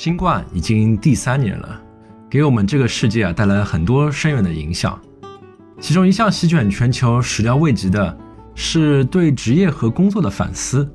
[0.00, 1.78] 新冠已经第三年了，
[2.30, 4.98] 给我们这个世界啊带来了很多深远的影响。
[5.78, 8.18] 其中一项席卷全球、始料未及的
[8.54, 10.90] 是对职业和工作的反思。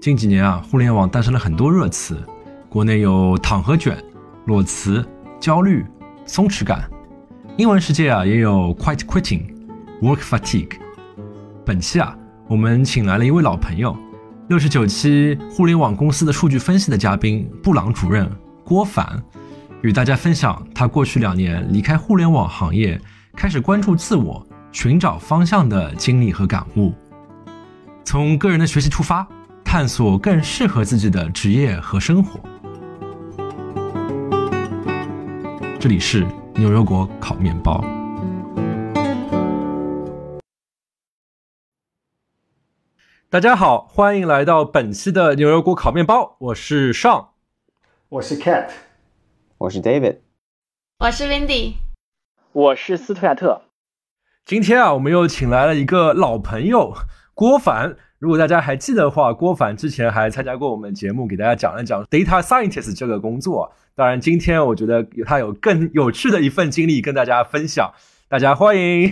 [0.00, 2.16] 近几年啊，互联网诞生了很多热词，
[2.70, 4.02] 国内有“躺和卷”、
[4.48, 5.04] “裸辞”、
[5.38, 5.84] “焦虑”、
[6.24, 6.90] “松弛感”，
[7.58, 9.42] 英文世界啊也有 “quiet quitting”、
[10.00, 10.78] “work fatigue”。
[11.66, 12.16] 本期啊，
[12.48, 13.94] 我们请来了一位老朋友，
[14.48, 18.30] 六十九期互联网公司的数据分析的嘉宾布朗主任
[18.64, 19.22] 郭凡，
[19.82, 23.00] 与大家分享他过去两年离开互联网行业。
[23.34, 26.92] 开始关注自我、寻找方向的经历和感悟，
[28.04, 29.26] 从个人的学习出发，
[29.64, 32.38] 探索更适合自己的职业和生活。
[35.80, 37.82] 这里是牛油果烤面包。
[43.32, 47.28] 大家好，欢迎来到本期的牛油果烤面包，我是 Sean，
[48.10, 48.68] 我是 Cat，
[49.56, 50.18] 我是 David，
[50.98, 51.76] 我是 Wendy。
[52.52, 53.62] 我是斯图亚特。
[54.44, 56.94] 今天啊，我们又请来了一个老朋友
[57.32, 57.96] 郭凡。
[58.18, 63.72] 如果大家还记得的话，郭凡之前还参加过我们节目，给大家讲了讲 data scientist 这个工作。
[63.94, 67.94] 当然，今天我觉得他有更有趣的一份经历跟大家分享。
[68.28, 69.10] 大家欢迎，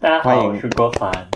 [0.00, 1.28] 大家好，我是郭凡。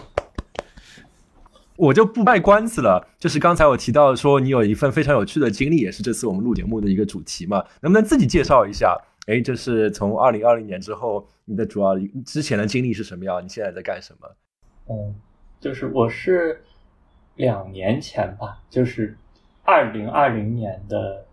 [1.79, 8.98] 我就不卖关子了，就是刚才我提到说你有一份非常有趣的经历，也是这次我们录节目的一个主题嘛，能不能自己介绍一下？
[9.29, 13.45] 哎，就是从二零二零年之后，你的主要之前的经历是什么样？
[13.45, 14.29] 你现在在干什么？
[14.91, 15.15] 嗯，
[15.61, 16.65] 就是我是
[17.37, 19.17] 两年前吧，就是
[19.62, 21.25] 二零二零年的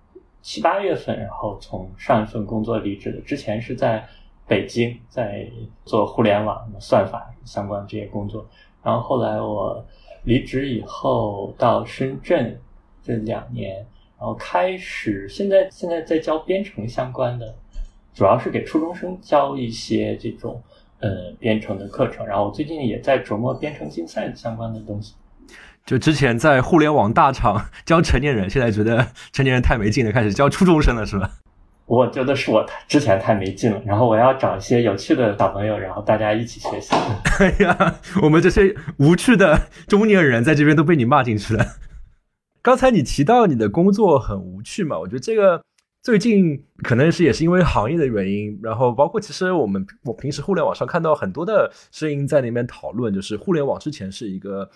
[0.41, 3.19] 七八月份，然后从上一份工作离职的。
[3.21, 4.07] 之前是在
[4.45, 5.49] 北京，在
[5.85, 8.47] 做互联网算法相关这些工作。
[8.83, 9.83] 然后后来我
[10.25, 12.59] 离职以后到深圳
[13.01, 13.75] 这两年，
[14.17, 17.55] 然后开始现在现在在教编程相关的。
[18.13, 20.63] 主要是给初中生教一些这种
[20.99, 25.15] 呃编程的课程，然后我最近也在琢磨编程竞赛相关的东西。
[25.85, 31.29] 就之前在互联网大厂 教成年人，现在觉得成年人太没劲了，开始教初中生了，是吧？
[31.85, 36.95] 我觉得是我之前太没劲了，然后我要找一些有趣的小朋友，然后大家一起学习。
[37.39, 41.65] 哎呀，我们这些无趣的中年人在这边都被你骂进去了。
[42.61, 44.99] 刚才你提到你的工作很无趣嘛？
[44.99, 45.61] 我觉得这个。
[46.05, 54.69] 最近可能是也是因为行业的原因，然后包括其实我们我平时互联网上看到很多的声音在那边讨论，就是互联网之前是一个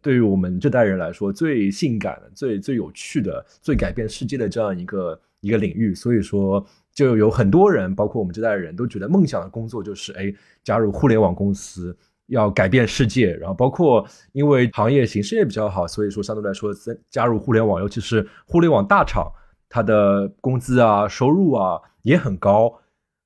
[0.00, 10.32] 对于我们这代人来说最性感、最最有趣的、最改变世界的这样一个一个领域，所以说就有很多人，包括我们这代人都觉得梦想的工作就是哎
[10.64, 11.96] 加入互联网公司
[12.26, 16.70] 要改变世界，然后包括因为行业形势也比较好，所以说相对来说
[17.08, 19.30] 加入互联网，尤其是互联网大厂。
[19.68, 22.72] 他的工资啊，收入啊也很高。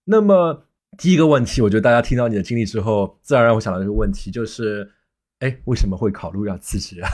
[0.04, 0.64] 那么
[0.96, 4.90] 第一个问题，我觉得大家听到你的经历之后，自然让我想到这个问题，就是，
[5.40, 7.10] 哎，为什么会考虑要辞职啊？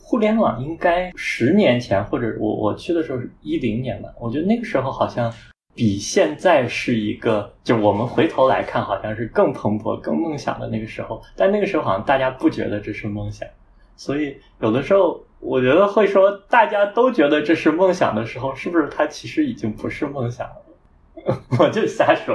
[0.00, 5.32] 互联网应该十年前，或者我我去的时候是一零年吧，我觉得那个时候好像
[5.74, 11.22] 比现在是一个，就我们回头来看，好像是更蓬勃、更梦想的那个时候。
[11.34, 13.48] 但那个时候好像大家不觉得这是梦想，
[13.96, 15.20] 所以有的时候。
[15.38, 21.42] 我觉得会说大家都觉得这是梦想的时候，是不是它其实已经不是梦想了？
[21.60, 22.34] 我就瞎说。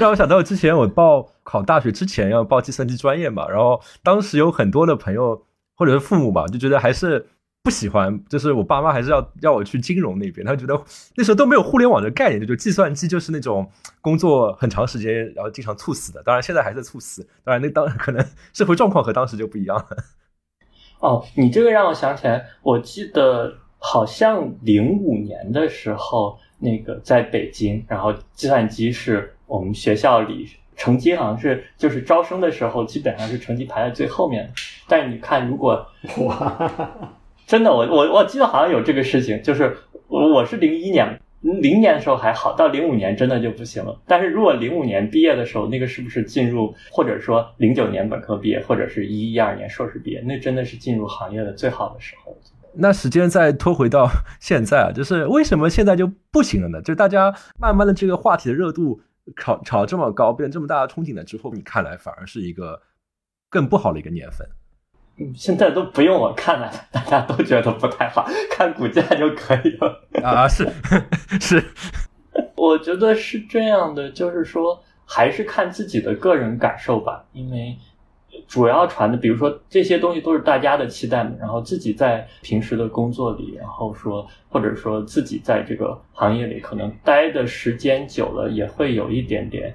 [0.00, 5.46] 让我想到之前我报考大学之前要报计算机专业嘛，然后当时有很多的朋友
[5.76, 7.26] 或者是父母吧，就觉得还是
[7.62, 10.78] 不喜欢，就是我爸妈还是要要我去金融那边，他觉得
[11.16, 13.70] 那时候都没有互联网的概念，就就计算机就是那种
[14.02, 16.22] 工作很长时间，然后经常猝死的。
[16.22, 19.86] 当然现在还在猝死，当然那当 可能社会状况和当时就不一样了。
[21.00, 34.50] 哦，你这个让我想起来，我记得好像零五年的时候，那个在北京，然后计算机是我们学校里成绩好像是就是招生的时候，基本上是成绩排在最后面的。
[34.88, 35.86] 但是你看，如果
[36.26, 36.72] 哇，
[37.46, 39.76] 真的，我我我记得好像有这个事情，就是
[40.08, 41.20] 我我是零一年。
[41.60, 43.94] 零年的时候还好，到零五年真的就不行了。
[44.06, 52.34] 但是如果零五年毕业的时候，那个是不是进入，或者说零九年本科毕业，或者是一一二年硕士毕业，那真的是进入行业的最好的时候。
[52.72, 54.08] 那时间再拖回到
[54.40, 56.80] 现在啊，就是为什么现在就不行了呢？
[56.80, 57.30] 就大家
[57.60, 58.98] 慢慢的这个话题的热度
[59.36, 62.82] 炒炒这么高，变这么大的憧憬了之后，你看来反而是一个
[63.48, 64.48] 更不好的一个年份。
[65.34, 70.48] 现在都不用我看了，大家都觉得不太好，看股价就可以了 啊！
[70.48, 70.68] 是
[71.40, 71.64] 是，
[72.56, 77.24] 我觉得是这样的，就是说还是看自己的个人感受吧。
[77.32, 77.78] 因为
[78.46, 89.74] 主要传的，比如说这些东西都是大家的期待嘛，然后自己在平时的工作里，然后说或者说自己在这个行业里可能待的时间久了，也会有一点点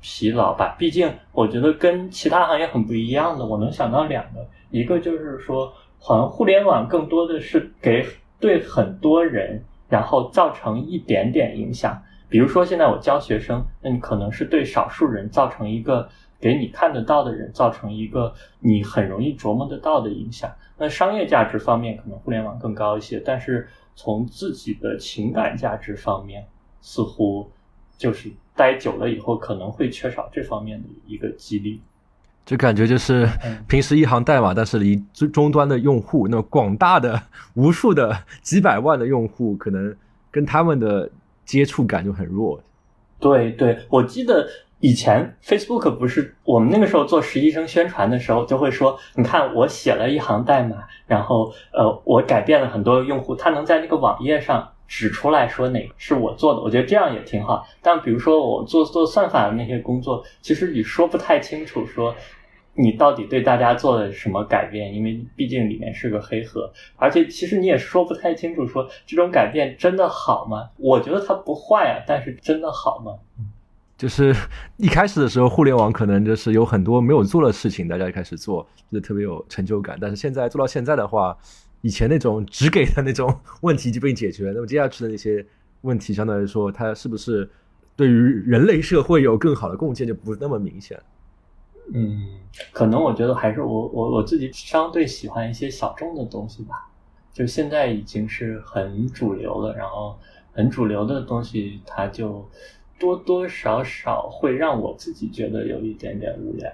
[0.00, 0.74] 疲劳吧。
[0.78, 8.04] 毕竟我觉得跟其他行业很不一样的，我能想到两个，一个就是说，好像互联网更多的是给
[8.40, 12.02] 对很多人，然后造成一点点影响。
[12.28, 16.08] 比如说现在我教学生，那你可能是对少数人造成一个。
[16.40, 20.50] 给你看得到的人造成一个你很容易琢磨得到的影响。
[20.76, 26.46] 那商业价值方面可能互联网更高一些，但是从自己的情感价值方面，
[26.80, 27.50] 似乎
[27.96, 31.80] 就是待久了以后可能会缺少这方面的一个激励。
[32.46, 33.28] 就感觉就是
[33.66, 34.96] 平时一行代码，但是离
[35.32, 37.20] 终端的用户，那么广大的
[37.54, 39.94] 无数的几百万的用户，可能
[40.30, 41.10] 跟他们的
[41.44, 42.62] 接触感就很弱。
[43.18, 44.48] 对对，我记得。
[44.80, 57.66] 以前 Facebook 不是我们那个时候做实习生宣传的时候，就会说，你看我写了一行代码，然后呃，我改变了很多用户，他能在那个网页上指出来说哪个是我做的，我觉得这样也挺好。
[57.82, 62.14] 但比如说我做做算法的那些工作，其实你说不太清楚，说
[62.74, 70.70] 你到底对大家做了什么改变，因为毕竟里面是个黑盒，而且其实你也说不太清楚，说这种改变真的好吗？
[70.76, 73.12] 我觉得它不坏啊，但是真的好吗？
[73.98, 74.32] 就是
[74.76, 79.98] 一开始的时候，互联网可能就是有很多没有做的事情，大家开始做，就特别有成就感。
[80.00, 81.36] 但是现在做到现在的话，
[81.80, 85.44] 以前那种只给的那种 问题就被解决，那么接下去的那些
[85.80, 87.50] 问题，相对来说，它是不是
[87.96, 90.96] 对于人类社会有更好的贡献，就不那么明显。
[91.92, 92.38] 嗯，
[92.70, 96.88] 可能我觉得还是我我我自己相对喜欢一些小众的东西吧。
[97.32, 100.16] 就现在已经是很主流了，然后
[100.52, 102.48] 很主流的东西，它就。
[102.98, 106.70] 多多少少会让我自己觉得有一点点无聊。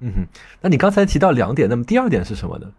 [0.00, 0.26] 嗯哼，
[0.60, 2.70] 那你刚才提到两点，那么第二点是什么呢？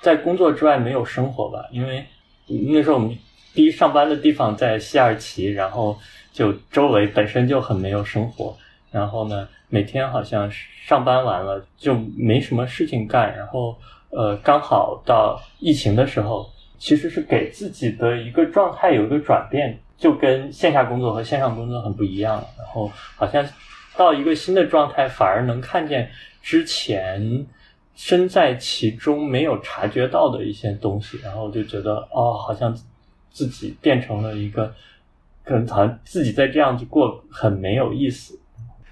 [0.00, 1.64] 在工作之外没有生活吧？
[1.72, 2.04] 因为
[2.46, 3.16] 那时候我们
[3.52, 5.98] 第一上班的地方在西二旗，然后
[6.32, 8.56] 就周围本身就很没有生活。
[8.90, 13.36] 然后呢，每天好像上班完了就没什么事情干。
[13.36, 13.76] 然后
[14.10, 16.48] 呃，刚好到疫情的时候，
[16.78, 19.78] 其实是给自己的一个状态有一个转变。
[19.98, 23.44] 就跟线下工作和线上工作很不一样，然后好像
[23.96, 26.08] 到一个新的状态，反而能看见
[26.40, 27.44] 之前
[27.96, 32.72] 身在其中没有察觉到的一些东西，然后就觉得哦，好像
[33.28, 34.72] 自己变成了一个，
[35.44, 38.38] 可能好像自己在这样子过很没有意思。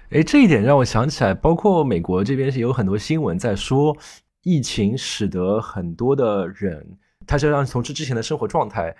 [0.09, 3.95] 哎，这一点让我想起来，包括美国这边是有很多新闻在说，
[4.43, 6.85] 疫情使得很多的人，
[7.25, 8.93] 他就让从之之前的生活状态。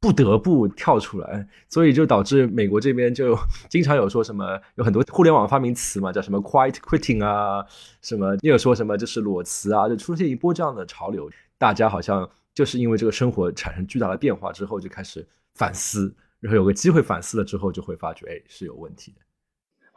[0.00, 3.36] 不得不跳出来，所以就导致美国这边就
[3.68, 7.66] 经常有说什么，有很多互联网发明词嘛，叫什么 “quiet quitting” 啊，
[8.00, 11.28] 什么也有说什么就是裸辞啊，就出现一波这样的潮流。
[11.58, 19.27] 大家好像就是因为这个生活产生巨大的变化之后，就开始反思，然后有个机会反思了之后，就会发觉，哎，是有问题的。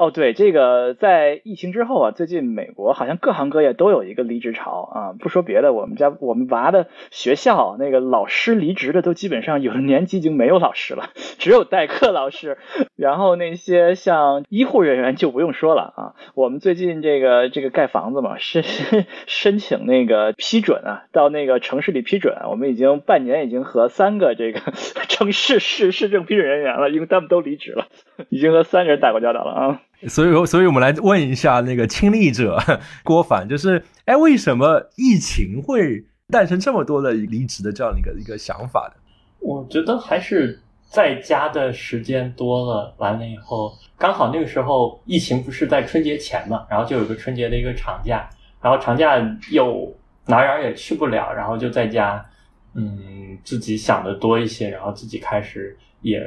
[0.02, 5.14] 哦，对，这个在疫情之后啊，最近美国好像各行各业都有一个离职潮啊。
[5.20, 12.58] 不说别的，我们家我们娃的学校那个老师离职的都基本上有的年级已经没有老师了，只有代课老师。
[12.96, 16.16] 然后那些像医护人员就不用说了啊。
[16.34, 18.64] 我们最近这个这个盖房子嘛，申
[19.28, 24.60] 申请那个批准啊，到那个城市里批准，我们已经半年已经和三个这个
[25.10, 27.86] 城市市市政批准人员了，因为他们都离职了，
[28.30, 29.82] 已经和三个人打过交道了啊。
[30.08, 32.60] 所以，所以我们来问一下那个亲历者
[33.04, 38.96] 郭凡，就是，哎，为什么疫情会诞生这么多的离职的这样的一个一个想法的？
[39.40, 48.28] 我觉得还是在家的时间多了，完了以后，刚好那个时候疫情不是在春节前嘛，然后就有个春节的一个长假，
[48.62, 49.18] 然后长假
[49.52, 52.26] 又哪儿也去不了，然后就在家，
[52.74, 56.20] 嗯，自己想的多一些，然后自己开始也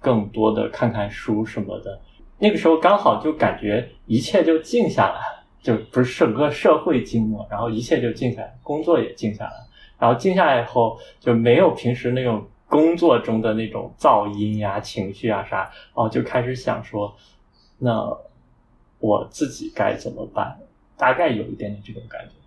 [0.00, 1.98] 更多的看看书什么的。
[2.42, 5.20] 那个时候刚好就感觉一切就静下来，
[5.62, 9.52] 就不是整个社会静默，然后一切就静下来，工作也静下来，
[9.96, 17.14] 然后静下来以后就没有平时那种工作中的那种噪音呀、情绪啊啥，哦，就开始想说，
[17.78, 18.12] 那
[18.98, 20.58] 我自己该怎么办？
[20.96, 22.41] 大概有一点点这种感觉。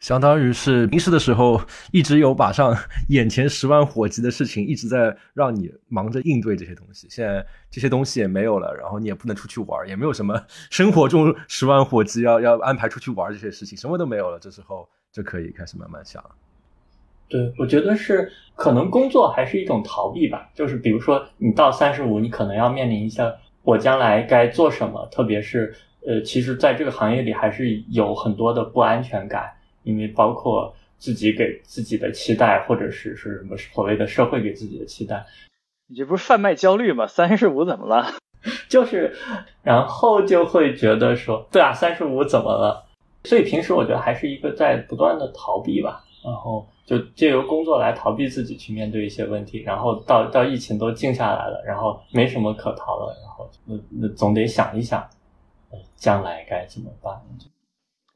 [0.00, 1.60] 相当于是平时的时候，
[1.90, 2.76] 一直有马上
[3.08, 7.06] 眼前十万火急的事情，一直在让你忙着应对这些东西。
[7.08, 10.38] 现在这些东西也没有了，然后你也不能出去玩，也没有什么
[10.70, 14.38] 生活中十万火急要要安排出去玩这些事情，什么都没有了。
[14.38, 16.22] 这时候就可以开始慢慢想。
[17.26, 20.50] 对，我觉得是可能工作还是一种逃避吧。
[20.54, 25.74] 就是比如说，你到三十五，你可能要面临一下我将来该做什么，特别是
[26.06, 29.50] 呃，其实在这个行业里还是有很多的不安全感，
[29.84, 35.24] 因为包括自己给自己的期待，或者是是什么所谓的社会给自己的期待。
[35.86, 37.06] 你这不是贩卖焦虑吗？
[37.06, 38.06] 三十五怎么了？
[38.68, 39.14] 就是，
[39.62, 42.84] 然后就会觉得说，对啊，三十五怎么了？
[43.24, 55.06] 所以平时我觉得还是一个在不断的逃避吧，然后就借由工作来逃避自己去面对一些问题，然后到到疫情都静下来了，然后没什么可逃了，然后那那总得想一想，
[55.96, 57.14] 将来该怎么办？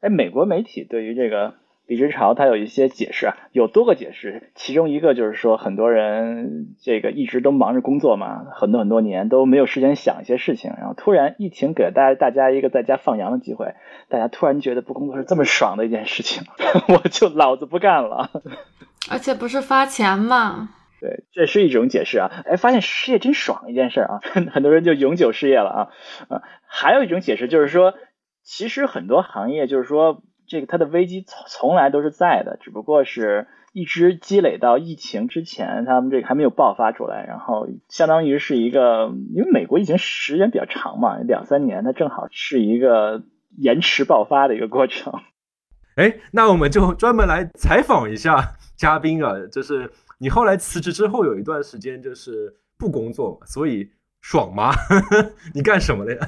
[0.01, 1.55] 哎，美国媒体对于这个。
[1.89, 13.73] 离职潮它有一些解释啊，有多个解释，其中一个就是说，很多人这个一直都忙着工作嘛，很多很多年都没有时间想一些事情，然后突然疫情给了大家大家一个在家放羊的机会，
[14.11, 16.43] 大家突然觉得不工作是这么爽的一件事情，
[16.93, 18.33] 我就老子不干了，
[19.11, 20.69] 而且不是发钱吗？
[21.01, 24.21] 对，这是一种解释啊，哎，发现失业真爽一件事啊，
[24.53, 25.89] 很多人就永久失业了啊
[26.29, 27.95] 啊，还有一种解释就是说，
[28.49, 30.23] 其实很多行业就是说。
[30.51, 43.25] 这个它的危机从从来都是在的，只不过是一直积累到疫情之前，他们这个还没有爆发出来，然后相当于是一个，因为美国疫情时间比较长嘛，两三年，它正好是一个
[43.59, 45.13] 延迟爆发的一个过程。
[45.97, 53.91] 哎，那我们就专门来采访一下嘉宾啊，就是你后来辞职之后有一段时间就是不工作嘛，所以
[54.23, 54.73] 爽吗？
[55.53, 56.27] 你干什么了呀？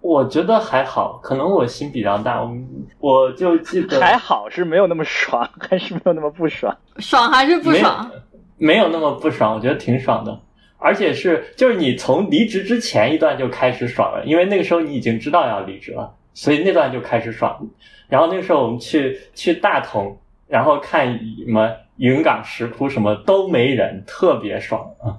[0.00, 2.56] 我觉得还好，可能我心比较大，我
[3.00, 8.10] 我就记得还好是没有那么爽，还是没有那么不爽，爽还是不爽？
[8.56, 10.40] 没有那么不爽，我觉得挺爽的，
[10.78, 17.68] 而且是就是你从离职之前一段就开始爽了，因为那个时候你已经知道要离职了，所以那段就开始爽。
[18.08, 25.18] 然后那个时候我们去去大同，然后看什么云冈石窟什么都没人，特别爽啊。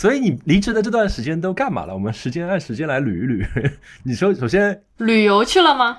[0.00, 1.92] 所以你离职的这段时间都干嘛了？
[1.92, 3.70] 我们时间按时间来捋一捋。
[4.02, 5.98] 你说，首先旅游去了吗？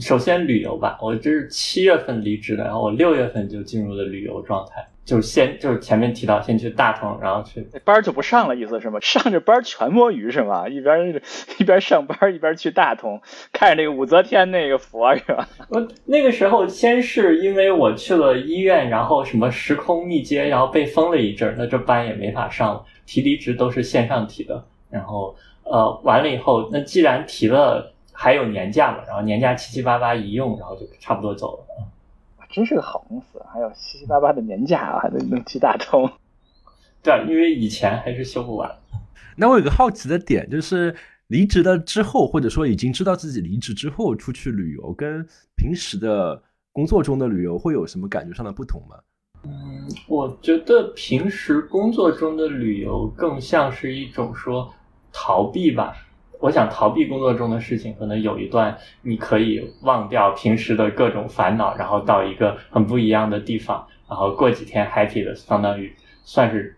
[0.00, 4.82] 首先旅游吧，我这是七月份离职的，然后我六月份就进入了旅游状态。
[5.04, 8.98] 就先就是前面提到，先去大同，然后去班就不上了，意思是吗？
[9.04, 10.66] 上着班全摸鱼是吗？
[10.66, 11.22] 一边
[11.58, 13.20] 一边上班一边去大同，
[13.52, 15.46] 看着那个武则天那个佛是吧？
[15.68, 22.82] 我那个时候先是因为我去了医院，然后什么时空密接，然后被封了一阵，那这班也没法上了。
[23.06, 31.86] 提离职都是线上提的，然后呃完了以后，那既然提了，还有年假嘛，然后年假七七八八一用，然后就差不多走了。
[32.50, 36.10] 真是个好公司，还有七七八八的年假啊，还能能去大通。
[37.02, 38.70] 对啊，因为以前还是修不完。
[39.36, 40.96] 那我有个好奇的点，就是
[41.26, 48.96] 离职了之后，或者说已经知道自己离职之后出去旅游，跟平时的工作中的旅游会有什么感觉上的不同吗？
[49.46, 54.72] 嗯，我觉得平时工作中的旅游更像是一种说
[55.12, 55.94] 逃避吧。
[56.38, 66.76] 我想逃避工作中的事情，可能有一段你可以忘掉平时的各种烦恼，然后到一个很不一样的地方，然后过几天 happy 的，相当于算是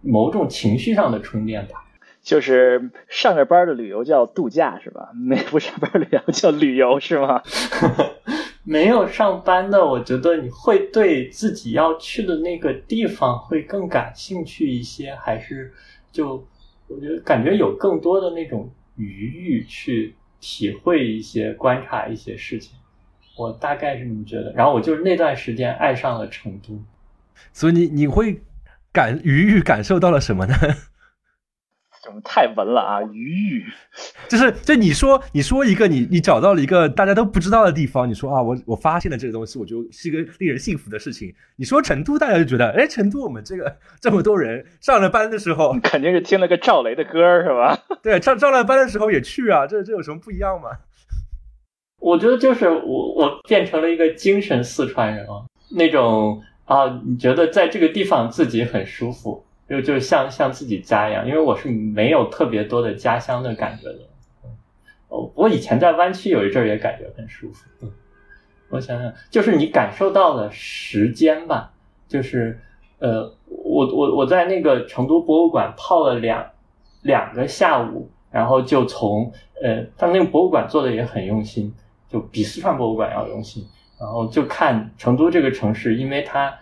[0.00, 1.84] 某种情绪上的充电吧。
[2.22, 5.10] 就是上着班的旅游叫度假是吧？
[5.14, 7.42] 没不上班旅游叫旅游是吗？
[8.62, 15.72] 没有上班的，我觉得你会对自己要去的那个地方会更感兴趣一些，还是
[16.12, 16.46] 就
[16.86, 22.78] 我觉得感觉有更多的那种余欲去体会一些、观察一些事情。
[23.36, 24.52] 我大概是这么觉得。
[24.52, 26.78] 然后我就是那段时间爱上了成都，
[27.52, 28.42] 所以你你会
[28.92, 30.54] 感余欲感受到了什么呢？
[32.02, 33.02] 怎么太文了啊？
[33.12, 33.64] 鱼语，
[34.28, 41.34] 就是就你说你说一个你你找到了一个大家都不知道的地方，你说啊我我发现了这个东西，我就是一个令人幸福的事情。
[41.56, 47.78] 你说成都，大家就觉得哎，成都我们这个 这么多人上了班的时候， 肯定是听了个赵雷的歌是吧？
[48.02, 50.70] 对，上上了班的时候也去啊，这这有什么不一样吗？
[52.00, 55.44] 我觉得就是我我变成了一个精神四川人啊，
[55.76, 59.44] 那种啊，你觉得在这个地方自己很舒服。
[59.70, 63.98] 就就像像自己家一样，因为我是没有特别多的家乡的感觉的。
[65.06, 67.70] 哦，我以前在湾区有一阵儿也感觉很舒服。
[67.80, 67.92] 嗯，
[68.68, 71.72] 我想想，就是你感受到了时间吧，
[72.08, 72.58] 就是
[72.98, 76.50] 呃，我我我在那个成都博物馆泡了两
[77.02, 81.72] 两个下午，然后就从呃，他那个博物馆做的也很用心，
[82.08, 83.64] 就比四川博物馆要用心。
[84.00, 86.52] 然后就看成都这个城市，因为它。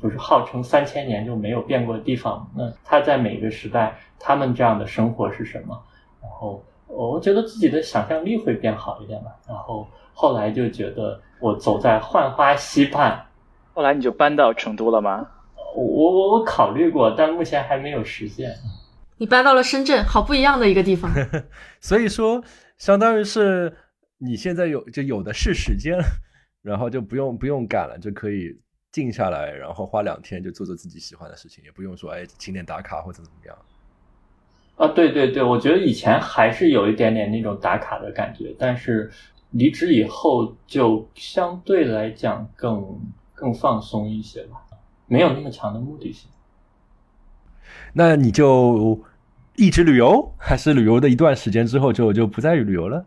[0.00, 5.80] 不是号称三千年就没有变过的地方，那他在每个时代，他们这样的生活是什么？
[6.20, 9.30] 然后我觉得自己的想象力会变好一点吧。
[9.48, 13.26] 然后后来就觉得我走在浣花溪畔，
[13.74, 15.26] 后来你就搬到成都了吗？
[15.74, 18.54] 我我我考虑过，但目前还没有实现。
[19.16, 21.10] 你搬到了深圳，好不一样的一个地方。
[21.80, 22.42] 所以说，
[22.76, 23.74] 相当于是
[24.18, 25.96] 你现在有就有的是时间，
[26.60, 28.60] 然后就不用不用赶了，就可以
[28.92, 33.56] 静下来，然后花两天就做做自己喜欢的事情，也不用说哎景点打卡或者怎么样。
[34.76, 39.10] 啊，对对对，我觉得以前还是有一点点那种打卡的感觉，但是
[39.50, 43.00] 离职以后就相对来讲更
[43.34, 44.62] 更放松一些吧，
[45.06, 46.30] 没有那么强的目的性。
[47.94, 49.00] 那你就
[49.56, 53.06] 一直旅游，还是旅游的一段时间之后就就不再旅游了？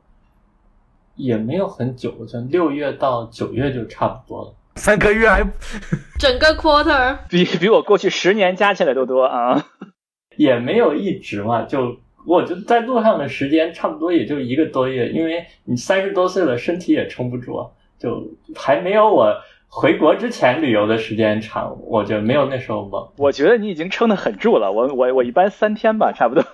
[1.15, 4.54] 也没有很久，从六月到九月就差不多了。
[4.75, 5.41] 三个月还
[6.20, 9.65] 整个 quarter 比比我过去十年加起来都多啊！
[10.38, 19.34] 也没有一直嘛，就我就在路上的时间差不多也就一个多月，因为你三十多岁了，身体也撑不住，就还没有我
[19.67, 23.08] 回国之前旅游的时间长，我觉得没有那时候猛。
[23.17, 26.44] 我觉得你已经撑得很住了，我我我一般三天吧，差不多。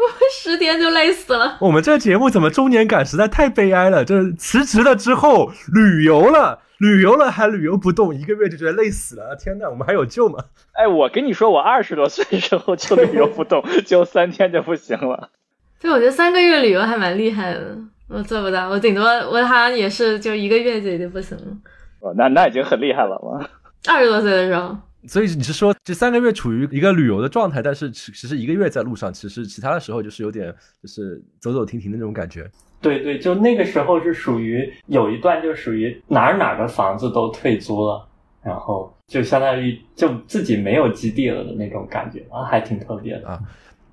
[0.00, 1.58] 我十天就累死了。
[1.60, 4.04] 我们这个节目怎么中年感实在太悲哀了？
[4.04, 9.36] 就是辞职了之后旅游了，旅游了还旅游不动，一个月就觉得累死了。
[9.36, 10.42] 天呐，我们还有救吗？
[10.72, 15.30] 哎，我跟你说，我二十多岁时候就旅游不动， 就三天就不行了。
[15.78, 17.76] 对，我觉得三个月旅游还蛮厉害的，
[18.08, 21.44] 我做不到，我顶多我好像也是就一个月就已经不行了。
[22.00, 23.46] 哦，那那已经很厉害了嘛。
[23.86, 24.74] 二十多岁的时候，
[25.06, 30.50] 所以你是说这三个月处于一个旅游的状态，但是其其实一个月在路上，其实其他的时候就是有点
[30.82, 32.50] 就是走走停停的那种感觉。
[32.80, 38.08] 对对，就那个时候是属于有一段就属于哪儿哪儿的房子都退租了，
[38.42, 43.38] 然后就相当于就自己没有基地了的那种感觉啊，还挺特别的啊。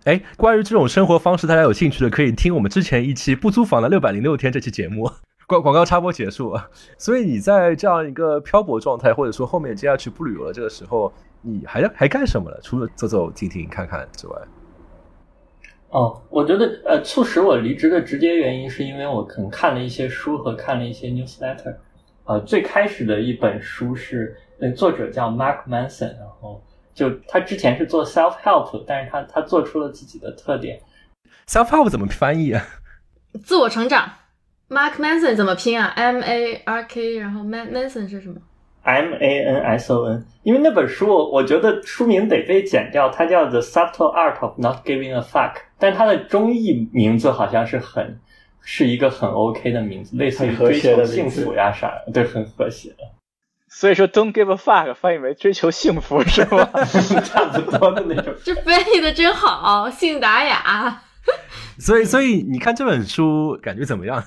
[0.06, 5.12] 哎，关于这种生活方式，大家有兴趣的可以听我们之前一期不租房的六百零六天这期节目。
[5.48, 6.58] 广广告插播结束。
[6.98, 12.60] 所以你在这样一个漂泊状态，或者说后面接下去不旅游了这个时候，你还还干什么了？
[12.62, 14.36] 除了走走停停看看之外？
[15.89, 21.75] 哦，我觉得呃，促使我离职的直接原因是因为我可能看了一些书和看了一些 newsletter。
[22.25, 26.62] 呃，最开始的一本书是那作者叫 Mark Manson，然后
[26.94, 30.78] 就他之前是做 self help，但是他他做出了自己的特点。
[31.47, 32.62] self help 怎么翻译啊？
[33.43, 34.12] 自我成长。
[34.69, 38.36] Mark Manson 怎么拼啊？M A R K，然后 Man Manson 是什么
[38.84, 40.26] ？M A N S O N。
[40.43, 48.19] 因为那本书，我觉得书名得被剪掉，它叫 The Subtle Art of Not Giving a Fuck，但它的中译名字好像是很
[48.61, 52.95] 是一个很 OK 的名字，类似于追求幸福呀啥的，对，很和谐。
[53.69, 56.65] 所以说，Don't give a fuck 翻译为追求幸福是吧？
[57.23, 58.33] 差不多的那种。
[58.43, 61.03] 这翻译的真好，信达雅。
[61.77, 64.23] 所以，所以你看这本书感觉怎么样？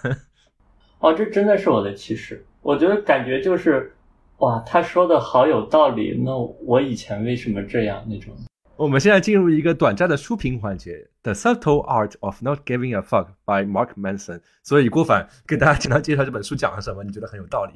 [1.00, 2.44] 哦，这真的是我的启示。
[2.60, 3.94] 我觉得感觉就是，
[4.38, 6.22] 哇，他说的好有道理。
[6.24, 8.34] 那我以前为什么这样那种？
[8.81, 14.40] 我们现在进入一个短暂的书评环节，《The Subtle Art of Not Giving a Fuck》by Mark Manson。
[14.62, 17.05] 所以郭凡给大家简单介绍这本书讲了什么？
[17.05, 17.75] 你觉得很有道理？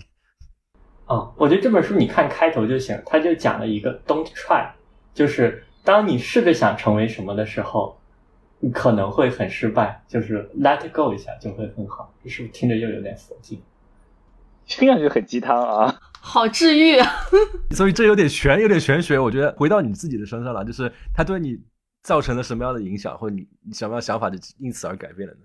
[1.05, 4.71] 哦，我觉得这本书你看开头就行，他就讲了一个 “Don't try”，
[5.12, 7.99] 就是当你试着想成为什么的时候。
[8.61, 13.61] 你可能会很失败，就是 let go 一下就会很好，是不是听着又有点佛经？
[14.64, 17.06] 听上去很鸡汤啊，好治愈啊！
[17.76, 19.18] 所以这有点玄，有点玄学。
[19.18, 21.60] 我觉得回到你自己的身上了，就是他对你
[22.02, 25.40] 造成了什么样的影响，或者你你什么样想法就因此而改变了呢？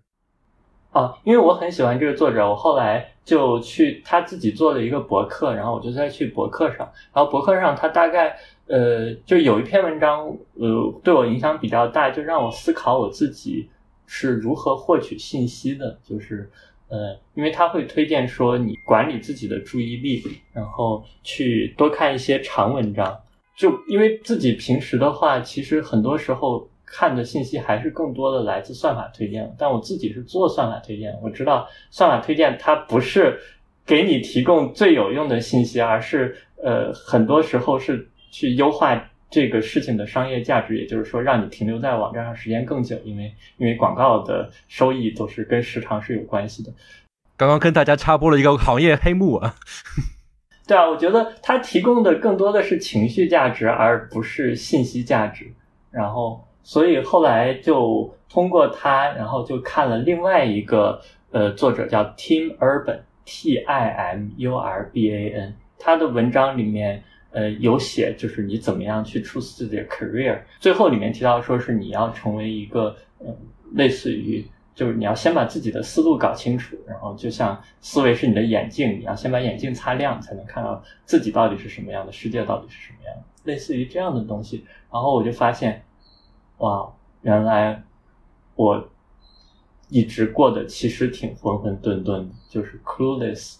[0.91, 8.35] 啊，因为我很喜欢这个作者，我后来就去他自己做了一个博客，然后我就在去博客上，然后博客上他大概。
[8.71, 13.67] 呃，就有一篇文章，呃，对我影响比较大，就让我思考我自己
[14.05, 15.97] 是如何获取信息的。
[16.03, 16.47] 就是，
[16.89, 23.17] 呃，因为他会推荐说，你管理自己的注意力，然后去多看一些长文章。
[23.56, 29.56] 就因为自己平时的话，其实很多时候看的信息还是更多的来自算法推荐。
[29.58, 33.39] 但我自己是做算法推荐，我知道算法推荐它不是
[33.86, 38.10] 给你提供最有用的信息，而是呃，很多时候是。
[38.32, 46.73] 去优化这个事情的商业价值，也就是说，让你停留在网站上时间更久，因为因为广告的收益都是跟时长是有关系的。
[47.37, 49.53] 刚刚跟大家插播了一个行业黑幕啊。
[50.65, 55.51] 对啊，我觉得它提供的更多的是情绪价值，而不是信息价值。
[55.91, 60.99] 然后，所以后来就通过它，然后就看了另外一个
[61.31, 67.03] 呃作者叫 Tim Urban，T I M U R B A N，他的文章里面。
[67.31, 73.35] 呃，有写就是你怎么样去 choose 自己的 career，最后里面提到说是你要成为一个，嗯，
[73.73, 84.65] 类似于就是你要先把自己的思路搞清楚，然后就像思维是你的眼镜，你要先把眼镜擦亮，才能看到自己到底是什么样的世界到底是什么样的，类似于这样的东西。
[84.91, 85.83] 然后我就发现，
[86.57, 87.83] 哇，原来
[88.55, 88.89] 我
[89.89, 93.57] 一直过得其实挺浑浑沌沌的，就是 clueless，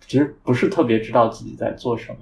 [0.00, 2.18] 其实不是特别知道自己在做什么，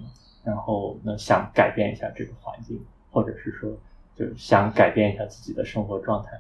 [0.47, 2.81] 然后呢想改变一下这个环境，
[3.11, 3.69] 或者是说
[4.15, 6.31] 就是想改变一下自己的生活状态。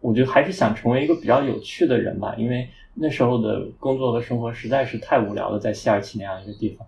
[0.00, 6.86] 我觉得还是想成为一个比较有趣的人吧，因为那时候的工作和生活实在是太无聊了，在西尔奇那样一个地方。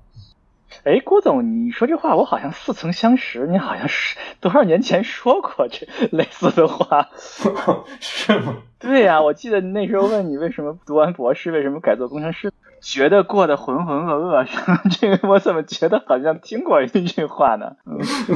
[0.84, 7.08] 哎，郭总，你说这话我好像似曾相识，你好像是多少年前说过这类似的话，
[7.98, 8.58] 是吗？
[8.78, 12.52] 对呀，我记得那时候问你为什么读完博士，为什么改做工程师，
[12.87, 14.46] 觉得过得浑浑噩噩，
[15.01, 17.66] 这个我怎么觉得好像听过一句话呢？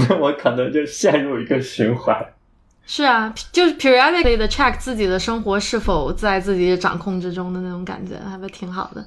[0.09, 2.17] 那 我可能就陷入一个循环。
[2.85, 9.07] 是啊，就是 periodically 的 check 自己的生活是否在自己掌控之中的那种感觉，还不挺好的。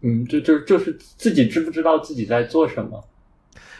[0.00, 3.04] 嗯，就就就是自己知不知道自己在做什么。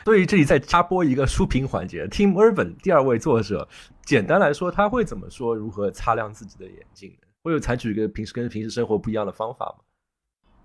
[0.05, 3.67] 所以这里再插播一个书评环节，Tim Urban 第二位作者，
[4.05, 5.53] 简单来说他会怎么说？
[5.53, 7.13] 如何擦亮自己的眼睛？
[7.43, 9.83] 会有采取一个平时跟平时生活不一样的方法吗？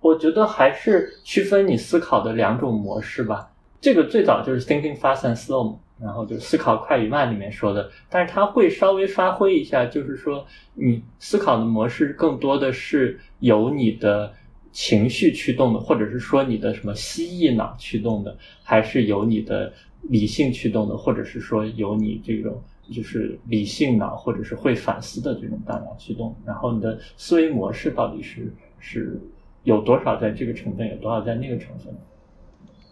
[0.08, 3.52] 我觉得还是区分你思考的两种模式吧。
[3.82, 14.34] 这个最早就是 Thinking Fast and Slow，然后就是思考快与慢里面说的，但是他会稍微发挥一下，就是说你思考的模式更多的是由你的。
[14.74, 26.36] 情绪驱动的，或者是说你的什么蜥蜴脑驱动的，还是由你的理性驱动的，或者是说由你这种就是理性脑或者是会反思的这种大脑驱动？
[26.46, 29.20] 然后你的思维模式到底是是
[29.68, 31.94] 有多少在这个成分，有多少在那个成分？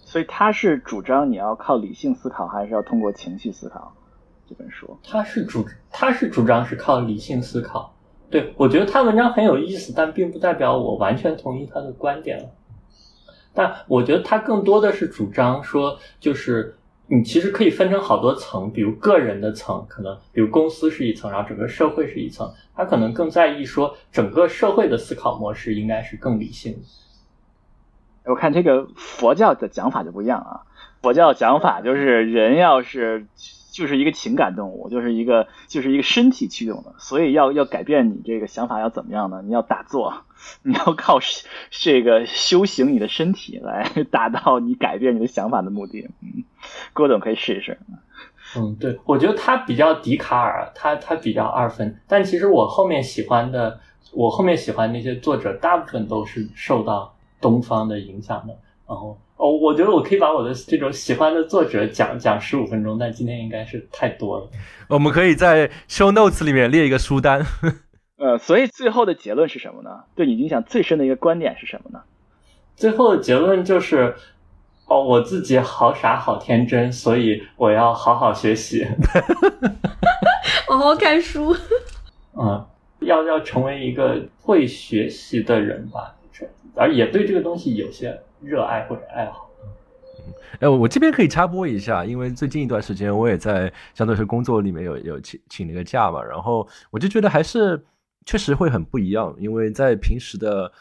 [0.01, 3.95] 所以他是主张你要靠理性思考，还是要通过情绪思考？
[4.45, 7.95] 这本书他是主他是主张是靠理性思考。
[8.29, 12.49] 对，我觉得他文章很有意思，但并不代表我完全同意他的观点了。
[13.53, 22.51] 但我觉得他更多的是主张说，就是你其实可以分成好多层，比如个人的层，可能比如公司是一层，然后整个社会是一层。
[22.75, 26.77] 他可能更在意说，整个社会的思考模式应该是更理性。
[28.25, 30.61] 我看这个佛教的讲法就不一样啊，
[31.01, 33.27] 佛教讲法就是人要是。
[33.75, 39.41] 就是一个情感动物，就是一个就是一个身体驱动的，所以要要改变你这个想法要怎么样呢？
[39.43, 40.13] 你要打坐，
[40.63, 41.19] 你要靠
[41.71, 46.07] 这个修行你的身体来 达到你改变你的想法的目的。
[46.21, 46.45] 嗯，
[46.93, 47.77] 郭总可以试一试。
[48.55, 53.81] 嗯，对，我觉得他比较笛卡尔，他他比较二分，但其实我后面喜欢的，
[54.13, 59.19] 我后面喜欢那些作者，大部分都是受到东方的影响的，然后。
[59.37, 64.49] 哦，我觉得我可以把我的这种喜欢的作者讲讲十五分钟，但今天应该是太多了。
[64.87, 67.45] 我们可以在 show notes 里面列一个书单。
[68.17, 69.89] 呃，所以最后的结论是什么呢？
[70.15, 71.99] 对你影响最深的一个观点是什么呢？
[72.77, 74.15] 最后的结论就是，
[74.87, 78.87] 哦，我自己好傻好天真，所以我要好好学习，
[80.65, 81.53] 好好看书。
[82.39, 82.65] 嗯，
[83.01, 86.15] 要要成为一个会学习的人吧，
[86.73, 88.17] 而也对这个东西有些。
[88.45, 89.49] 热爱或者爱好，
[90.59, 97.83] 哎，我这边可以插播一下，因为最近一段时间我也在相对是工作里面有有请请了个假嘛，然后我就觉得还是
[98.25, 100.71] 确实会很不一样，因为在平时的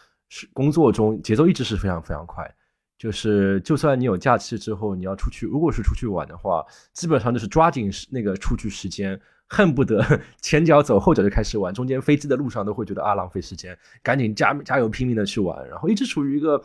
[0.52, 2.48] 工作中节奏一直是非常非常快，
[2.96, 10.02] 就是就算你有假期之后你要出去，如果是出去玩的话，基本上就是抓紧那个出去时间，恨不得
[10.40, 16.62] 前脚走后脚就开始玩，中间飞机的路上都会觉得啊浪费时间，赶紧加加油拼命的去玩，然后一直处于一个。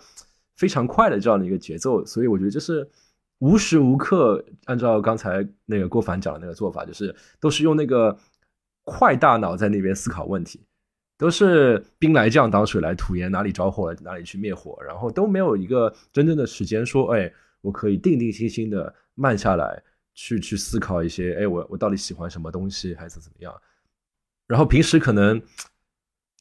[0.60, 2.86] 非常快的这样的一个节奏，所以我觉得就是
[3.38, 8.20] 无时无刻按照刚才那个郭凡讲的那个做法，就是都是用那个
[8.84, 10.60] 快大脑在那边思考问题，
[11.18, 19.82] 都是兵来将挡水来土掩，哪里着火了哪里去灭火，然后都没有一个真正的时间说，哎，我可以定定心心的慢下来
[20.14, 23.54] 去去思考一些，哎，我我到底喜欢什么东西还是怎么样？
[24.46, 25.42] 然后平时可能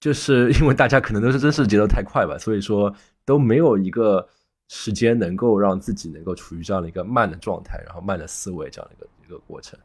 [0.01, 2.93] 就是因为大家可能都是真是节奏太快吧，所以说。
[3.29, 4.27] 都没有一个
[4.69, 9.79] 时间能够让自己能够处于这样的一个慢的状态，然后慢的思维这样的一个一个过程。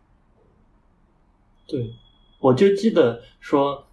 [1.68, 1.94] 对，
[2.40, 3.86] 我就记得说，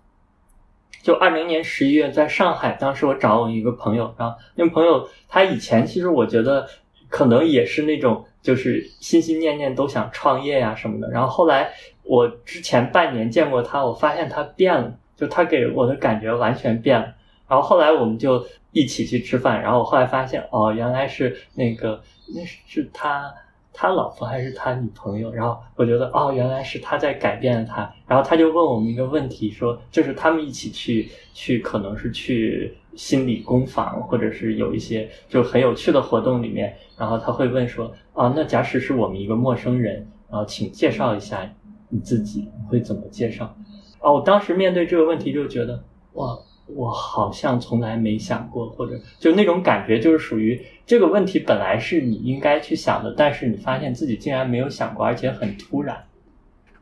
[1.03, 6.69] 就二零年十一月在上海，当时我找我一个朋友，然后那个朋友他以前其实我觉得
[7.09, 11.73] 可能也是那种就是心心念念都想创业呀什么的，然后后来
[12.05, 17.15] 我之前半年见过他，我发现他变了，就他给我的感觉完全变了。
[17.51, 22.01] 然后后来我们就一起去吃饭，然后我后来发现，哦，原来是那个
[22.33, 23.35] 那是是他
[23.73, 25.33] 他老婆还是他女朋友？
[25.33, 27.93] 然后我觉得，哦，原来是他在改变他。
[28.07, 36.73] 然后他就问我们一个问题，说就是他们一起去去，可能是去心理工坊，或者是有一些就很有趣的活动里面。
[36.97, 41.53] 然后他会问说，啊，那假使是我们一个陌生人，然后请介绍一下
[41.89, 43.53] 你自己，会怎么介绍？
[43.99, 45.83] 哦，我当时面对这个问题就觉得，
[46.13, 46.39] 哇。
[46.75, 55.97] 我好像从来没想过，或者就那种感觉，就是属于这个问题本来是你应该去想的，但是你发现自己竟然没有想过，而且很突然。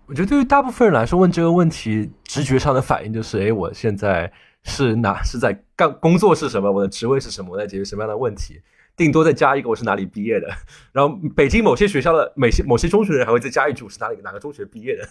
[0.07, 6.73] 我觉得对于大部分人来说，问这个问题，直觉上的反应就是：哎，我现在是哪是在干工作是什么？
[6.73, 7.53] 我的职位是什么？
[7.53, 8.61] 我在解决什么样的问题？
[8.97, 10.49] 顶多再加一个我是哪里毕业的。
[10.93, 15.07] 然后北京某些学校的某些某些中学的人还会再加一句我是哪里哪个中学毕业的。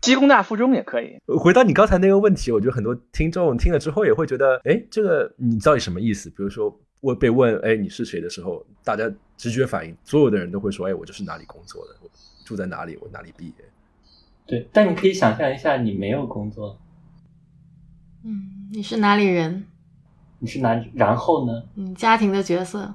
[0.00, 1.18] 鸡工大附中也可以。
[1.26, 6.30] 回到你刚才那个问题，我觉得很多听众听了之后也会觉得：哎，这个你到底什么意思？
[6.30, 12.08] 比如说我被问：哎，你是谁的时候，大家直觉反应，所有的人都会说：哎，我就是哪里工作的，我
[12.44, 13.54] 住在哪里，我哪里毕业。
[14.46, 16.78] 对，但你可以想象一下，你没有工作，
[18.24, 19.64] 嗯，你是哪里人？
[20.38, 20.82] 你是哪？
[20.94, 21.62] 然后呢？
[21.76, 22.94] 嗯，家庭的角色。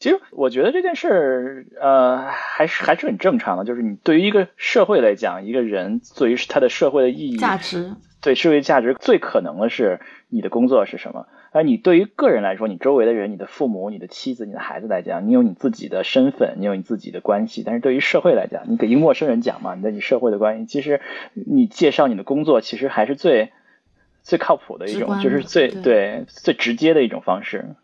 [0.00, 3.64] 其实我觉得这件事儿，呃，还是还是很正常的。
[3.64, 11.28] 就是你对于一个社会来讲，一个人对于他的社会的意义、价值，对社会价值，最可能的是你的工作是什么。
[11.52, 17.62] 而你对于个人来说，你周围的人、你的父母、你的妻子、你的孩子来讲，你有你自己的身份，你有你自己的关系。
[17.66, 21.02] 但是对于社会来讲，你给一个陌生人讲嘛，你在你社会的关系，其实
[21.34, 23.52] 你介绍你的工作，其实还是最
[24.22, 27.74] 最靠谱的一种，就是最对最直接的一种方式。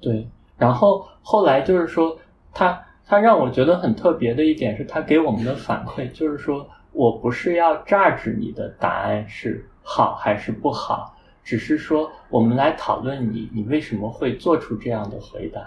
[0.00, 2.18] 对，然后后来就是说，
[2.52, 11.14] 他他让我觉得很特别的一点是他给我们的反馈，就是说我不是要榨取你的答案是好还是不好。
[11.44, 15.62] 只是说，我们来讨论你，你为什么会做出这样的回答？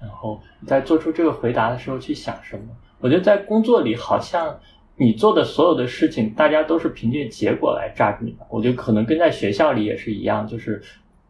[0.00, 2.64] 然后在做出这个回答的时候去想什么？
[2.98, 4.58] 我觉得在工作里，好像
[4.96, 8.44] 你做的所有的事情，大家都是凭借结果来榨你的。
[8.48, 10.82] 我觉得可能跟在学校里也是一样，就是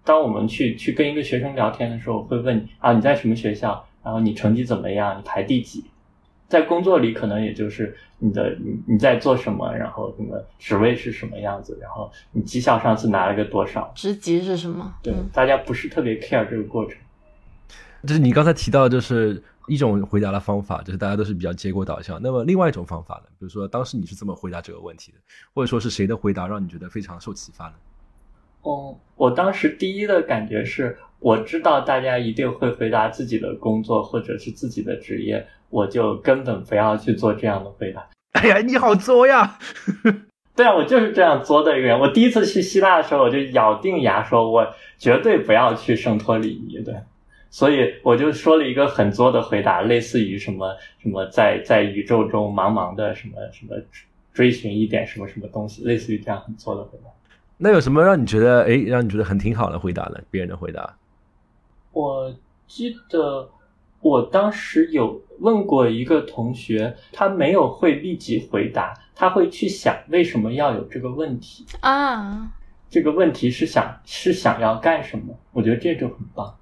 [0.05, 3.85] 当我们去去跟一个学生聊天的时候，会问你啊，你在什么学校？
[4.03, 5.19] 然后你成绩怎么样？
[5.19, 5.85] 你排第几？
[6.47, 14.95] 在工作里，可能也就是你的你你在做什么，然后你的职位是什么样子，然后你绩效上次拿了个多少，职级是什么？
[15.03, 16.99] 对，大家不是特别 care 这个过程。
[18.07, 22.21] 就是你刚才提到，就是一种回答的方法，就是大家都是比较结果导向。
[22.21, 23.31] 那么另外一种方法呢？
[23.39, 25.19] 比如说当时你是这么回答这个问题的，
[25.55, 27.75] 或者说是谁的回答让你觉得非常受启发呢？
[28.65, 35.47] 哦，我当时第一的感觉是，我知道大家一定会回答自己的工作或者是自己的职业。
[35.71, 38.07] 我就根本不要去做这样的回答。
[38.39, 39.59] 哎呀，你好作呀！
[40.55, 41.99] 对啊，我就是这样作的一个人。
[41.99, 44.65] 我第一次去希腊的时候，我就咬定牙说，我
[44.99, 46.79] 绝对不要去圣托里尼。
[46.85, 46.95] 对，
[47.51, 53.75] 所以我就说了一个很作的回答，类似于什么什么在在宇宙中茫茫的什么什么
[54.33, 57.11] 追寻一点什么什么东西，类似于这样很作的回答。
[57.57, 60.21] 那有什么让你觉得哎，让你觉得很挺好的回答呢？
[60.31, 60.97] 别人的回答？
[61.93, 62.35] 我
[62.67, 63.51] 记得。
[64.01, 72.53] 我当时有问过一个同学，他没有会立即回答，他会去想为什么要有这个问题啊？
[72.91, 75.35] 这个问题是想是想要干什么？
[75.53, 76.55] 我觉得这就很棒。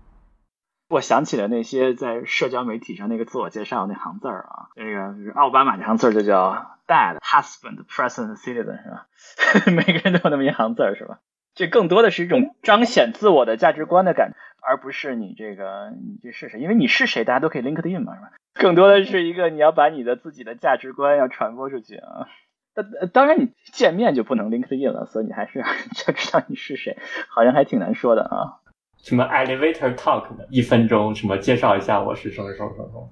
[0.93, 9.07] 我想起了那些在社交媒体上那个自我介绍那行字儿啊，那个奥巴马那行字儿就叫 Dad, Husband, present Citizen 是吧？
[9.73, 11.21] 每个人都有那么一行字儿是吧？
[11.55, 14.37] 这更多的是一种彰显自我的价值观的感觉。
[14.61, 16.61] 而不是你这个你这是谁？
[16.61, 18.31] 因为你是谁，大家都可以 LinkedIn 嘛，是吧？
[18.53, 22.29] 更多的是一个你要把你的自己的价值观要传播出去啊。
[22.75, 25.65] 那当然你见面就不能 LinkedIn 了，所以你还是要
[26.15, 28.61] 知道你是谁，好像还挺难说的啊。
[29.03, 33.09] 什么 Elevator Talk 的一分钟，什么介绍一下我是什么什么什么。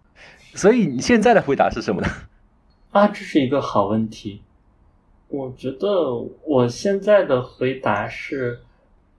[0.54, 2.08] 所以你现在的回答是什么呢？
[2.92, 4.42] 啊，这是一个好问题。
[5.28, 8.60] 我觉得我现在的回答是。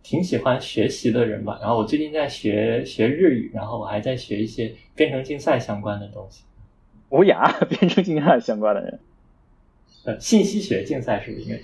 [0.03, 6.43] 挺喜欢学习的人吧，然后我最近在学学日语，然后我还在学一些编程竞赛相关的东西。
[7.09, 8.99] 无涯 编程竞赛相关的人，
[10.05, 11.61] 呃，信息学竞赛是不是应该？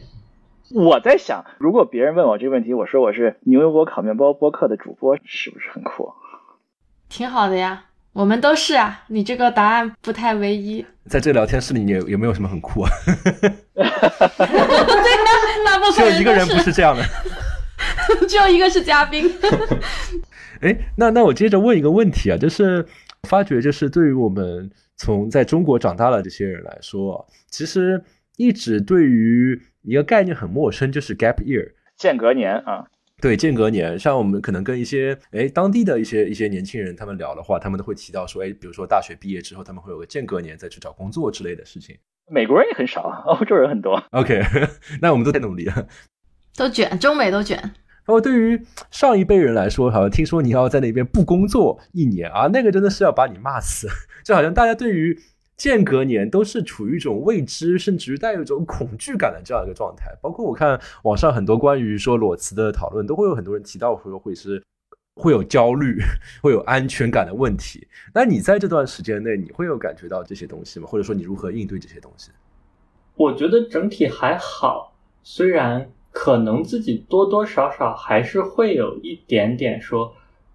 [0.72, 6.12] 我在想，如果别人问我这个问题，我说我是牛油果烤面包播客的主播，是不是很酷？
[7.08, 9.04] 挺好的呀，我们都是啊。
[9.08, 10.86] 你这个答案不太唯一。
[11.06, 12.90] 在这聊天室里，你有没有什么很酷啊？
[13.74, 13.90] 对呀，
[15.66, 17.04] 大部分只有一个人不是这样的。
[18.28, 19.32] 只有一个是嘉宾。
[20.62, 22.86] 哎，那那我接着问一个问题啊，就是
[23.24, 28.04] 发觉就是对于我们从在中国长大的这些人来说，其实
[28.36, 32.86] 一直对于一个概念很陌生，就是 gap year 间隔年啊。
[33.20, 41.98] 对，间隔年，像我们可能跟一些哎当地的一些一些年轻人他们聊的话，他们都会提到说，哎，比如说大学毕业之后，他们会有个间隔年再去找工作之类的事情。
[42.30, 44.04] 美国人也很少，欧洲人很多。
[44.12, 44.40] OK，
[45.02, 45.88] 那我们都在努力了。
[46.56, 47.58] 都卷，中美都卷。
[47.58, 53.88] 然后对于上一辈人来说，好像听说你要在那边不工作一年啊，那个真的是要把你骂死。
[54.24, 55.18] 就好像大家对于
[55.58, 60.16] 间隔年都是处于一种未知，甚至于带有一种恐惧感的这样一个状态。
[60.22, 64.62] 包括我看网上很多关于说裸辞的讨论，都会有很多人提到说会是
[65.16, 65.98] 会有焦虑、
[66.44, 67.88] 会有安全感的问题。
[68.14, 70.86] 那你在这段时间内，你会有感觉到这些东西吗？
[70.88, 72.30] 或者说你如何应对这些东西？
[73.16, 74.94] 我觉得整体还好，
[75.24, 80.14] 虽然可能自己多多少少还是会有一点点说，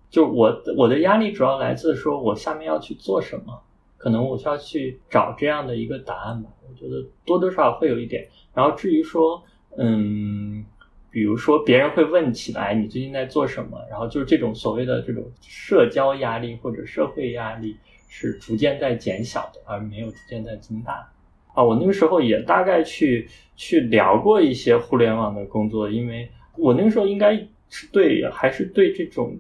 [0.09, 3.63] 就我我的压力主要来自说我下面要去做什么。
[4.03, 8.27] 可能我需要去找这样的一个答案吧，我觉得多多少少会有一点。
[8.53, 9.41] 然后至于说，
[9.79, 10.67] 嗯，
[11.09, 17.77] 比如说别人会问起来你最近在做什么，然后就是这种所谓的这种社交压力或者社会压力
[18.09, 21.09] 是逐渐在减小的，而没有逐渐在增大。
[21.55, 27.37] 啊，我那个时候也大概去去聊过一些互联网的工作，因为我那个时候应该
[27.71, 29.39] 是对还是对这种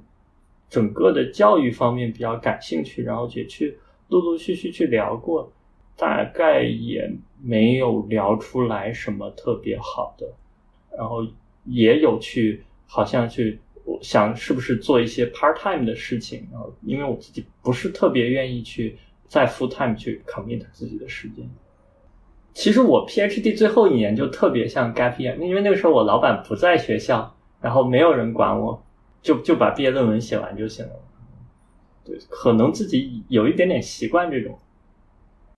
[0.70, 3.76] 整个的教育方面比较感兴趣，然后也去。
[4.12, 5.50] 陆陆续续去聊过，
[5.96, 7.10] 大概也
[7.42, 10.30] 没有聊出来什么特别好的，
[10.96, 11.26] 然后
[11.64, 21.48] 也有去好像去我想是不是做一些 part time 的事情，然后因为我自己不是特别愿意去在 full time 去 commit 自己的时间。
[22.52, 28.82] 其实我 PhD 最后一年就特别像 gap year，因为那个时候我老板不在学校，然后没有人管我，
[29.22, 30.92] 就就把毕业论文写完就行了。
[32.04, 34.58] 对，可能自己有一点点习惯这种。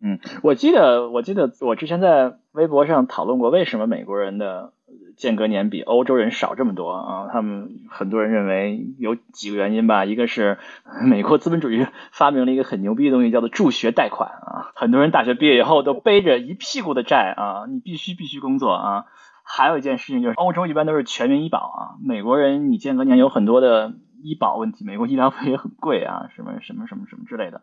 [0.00, 4.74] 嗯，我记得，我记得我之前在微博上讨论过，为什么美国人的
[5.16, 7.28] 间隔年比欧洲人少这么多啊？
[7.32, 10.58] 他们很多人认为有几个原因吧，一个是
[11.06, 19.06] 美国资本主义发明了一个很牛逼的东西，叫做助学贷款啊，很多人大学毕业以后都背着一屁股的债啊，你必须必须工作啊。
[19.42, 23.94] 还有一件事情就是，欧洲一般都是全民医保啊，美国人你间隔年有很多的。
[24.24, 27.60] 医保问题，美国医疗费也很贵啊， 什么什么什么什么之类的。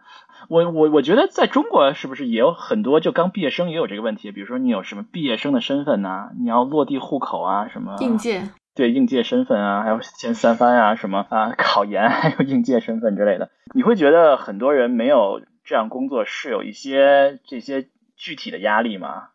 [0.48, 4.32] 我我我觉得在中国是不是也有很多就刚毕业生也有这个问题？
[4.32, 8.44] 比如说你有什么毕业生的身份呐，你要落地户口啊，什么应届
[8.76, 13.50] 对应届身份啊，还有前三番啊，什么啊考研 还有应届身份之类的。
[13.74, 19.30] 你会觉得很多人没有这样工作是有一些这些具体的压力吗？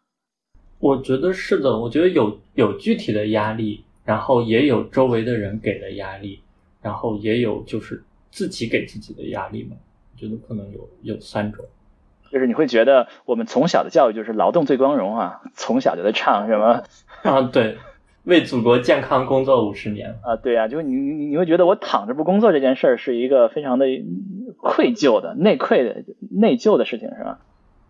[0.79, 6.43] 我觉得是的，我觉得有有具体的压力，然后也有周围的人给的压力。
[6.87, 9.75] 然后也有就是自己给自己的压力嘛，
[10.15, 11.65] 我觉得可能有有三种，
[12.31, 16.85] 就是你会觉得我们从小的教育就是劳动最光荣啊，从小就在唱什么
[17.29, 17.77] 啊，对，
[18.23, 23.87] 为祖国健康工作五十年啊，对啊，就是你你你会觉得我躺着不工作这件事儿是一个非常的
[24.59, 27.41] 愧疚的内愧的内疚的事情是吧？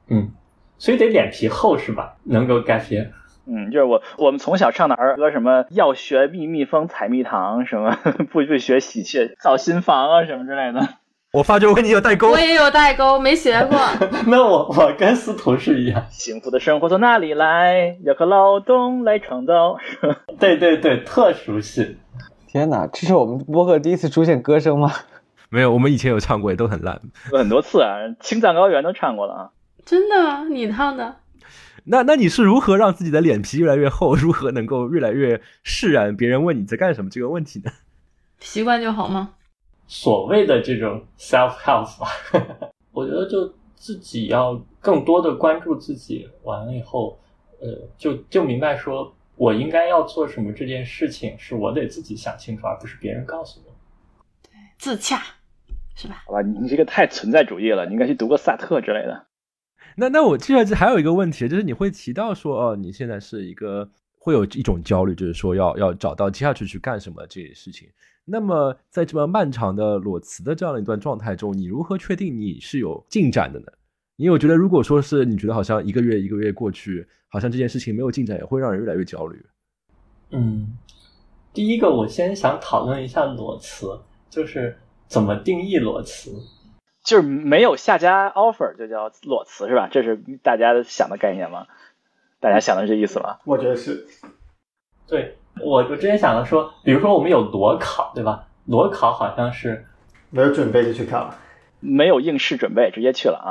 [0.08, 0.30] 嗯，
[0.78, 2.16] 所以得脸皮厚是吧？
[2.24, 3.12] 能够改变。
[3.46, 7.96] 嗯，就是我我们从小唱的儿歌，什么要学蜜蜜蜂采蜜糖，什么
[8.32, 10.88] 不不学喜鹊造新房啊，什么之类的。
[11.32, 13.78] 我发觉我跟你有代沟，我也有代沟，没学过。
[14.26, 17.96] 那我我跟司徒是一样，幸福的生活从哪里来？
[18.04, 19.76] 要靠劳动来创造。
[20.40, 21.98] 对对对，特熟悉。
[22.46, 24.90] 天哪，这是我们播客第一次出现歌声吗？
[25.50, 29.50] 没有，我们以前有唱过，也都很烂，很多次啊，《青藏高原》都唱过了啊。
[29.84, 30.44] 真的？
[30.48, 31.16] 你唱的？
[31.88, 36.16] 那那你是如何让自己的脸皮越来越厚，如何能够越来越释然？
[36.16, 37.70] 别人问你在干什么这个问题呢？
[38.40, 39.34] 习惯就好吗？
[39.86, 42.08] 所谓的这种 self health 吧，
[42.90, 47.16] 我觉得就自己要更多的关注自己，完了以后，
[47.60, 53.72] 呃，就就明白说我应该要做什么这件事情，是我得自己想清楚，而不是别人告诉我。
[54.42, 55.22] 对，自洽，
[55.94, 56.24] 是吧？
[56.26, 59.25] 好吧，你这个太存在主义了，你应该去读个萨特之类的。
[59.98, 67.88] 那那我接下来还有一个问题，就是你会提到说，哦，你现在是一个会有一种焦虑，就是说要要找到接下去去干什么这些事情。
[68.26, 73.66] 那么在这么漫长的裸辞的这样的一段状态中，你如何确定你是有进展的呢？
[74.16, 79.42] 因为我觉得，如果说是你觉得好像一个月一个月过去，好像这件事情没有进展，也会让人越来越焦虑。
[80.30, 80.76] 嗯，
[81.54, 86.32] 第一个我先想讨论一下裸辞，就是怎么定义裸辞。
[87.06, 89.88] 就是没有下家 offer 就叫裸辞是吧？
[89.90, 91.68] 这是大家想的概念吗？
[92.40, 93.38] 大家想的这意思吗？
[93.44, 94.06] 我觉得是。
[95.06, 98.48] 对我我之前想的说，比如说我们有裸考对吧？
[98.64, 99.86] 裸考好像是
[100.30, 101.32] 没有准备就去考，
[101.78, 103.50] 没有应试准备直接去了啊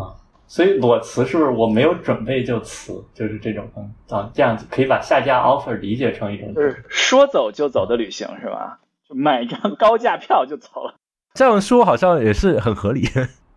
[0.00, 0.14] 啊！
[0.46, 3.04] 所以裸辞是不是我没有准备就辞？
[3.14, 8.78] 就是这种嗯啊这样子可以把下家 offer 理解成一种就是说走就走的旅行是吧？
[9.08, 10.94] 就买张高价票就走了。
[11.34, 13.08] 这样说好像也是很合理，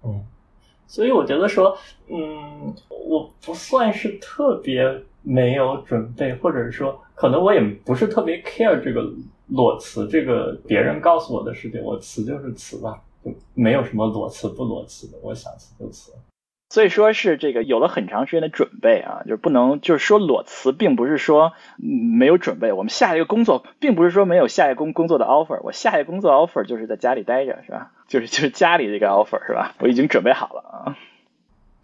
[0.04, 0.24] 嗯，
[0.88, 9.06] 所以我觉得说，嗯，我不算是特别没有准备，或者是说，可能我也不是特别 care 这个
[9.48, 16.14] 裸辞，这个别人告诉我的事情，我辞就是辞吧，就没有什么裸辞不裸辞的，我想辞就辞。
[16.76, 22.74] 所以说是这个有了很长时间的准备啊，就是不能就是说裸辞，并不是说没有准备。
[22.74, 27.92] 我们下一个工作，并不是说没有下一工工作的 offer，我下一个工作 offer 就是在家里待着，是吧？
[28.10, 29.74] 就是就是家里这个 offer 是吧？
[29.80, 30.98] 我已经准备好了啊。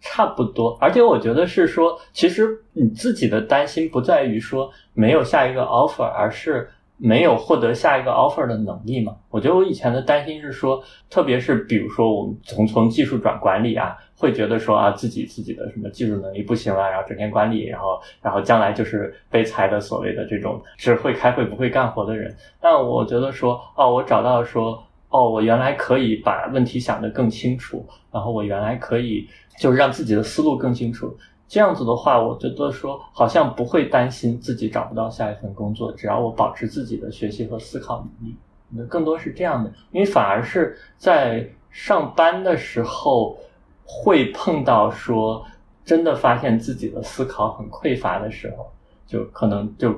[0.02, 6.68] 差不多，而且我觉得是说，其实你自己的担心不在于说没有下一个 offer，而是。
[7.04, 9.16] 没有获得下一个 offer 的能力嘛？
[9.28, 10.80] 我觉得我以前的担心是说，
[11.10, 22.32] 特别是比如说我们从从技术转管理啊，会觉得说啊自己自己的什么技术能力不行了，然后整天管理，然后然后将来就是被裁的所谓的这种只会开会不会干活的人。
[22.60, 29.28] 但我觉得说，哦，我找到说，哦，我原来可以把问题想得更清楚，然后我原来可以
[29.58, 31.18] 就是让自己的思路更清楚。
[31.52, 38.34] 这样子的话，我觉得说好像不会担心自己找不到下一份工作，只要我保持自己的学习和思考能力，
[38.70, 39.70] 那更多是这样的。
[39.90, 43.36] 因为反而是在上班的时候
[43.84, 45.44] 会碰到说
[45.84, 48.72] 真的发现自己的思考很匮乏的时候，
[49.06, 49.94] 就可能就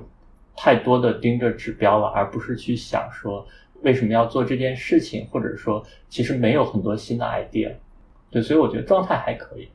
[0.56, 3.46] 太多的盯着指标了，而不是去想说
[3.82, 7.72] 为什么要做这件事情，或者说其实没有很多新的 idea。
[8.28, 9.68] 对，所以我觉得状态还可以。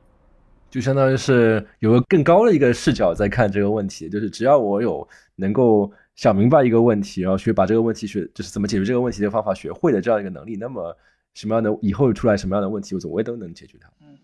[0.70, 5.06] 就相当于是有个更高的一个视角在看这个问题，就是只要我有
[5.36, 10.96] 能够想明白一个问题，然后去把这个问题学，就是怎么解决这个问题的方法学会的这样一个能力，那么
[11.34, 13.90] 什么样的以后出来什么样的问题，我总归都能解决它。
[14.00, 14.18] 嗯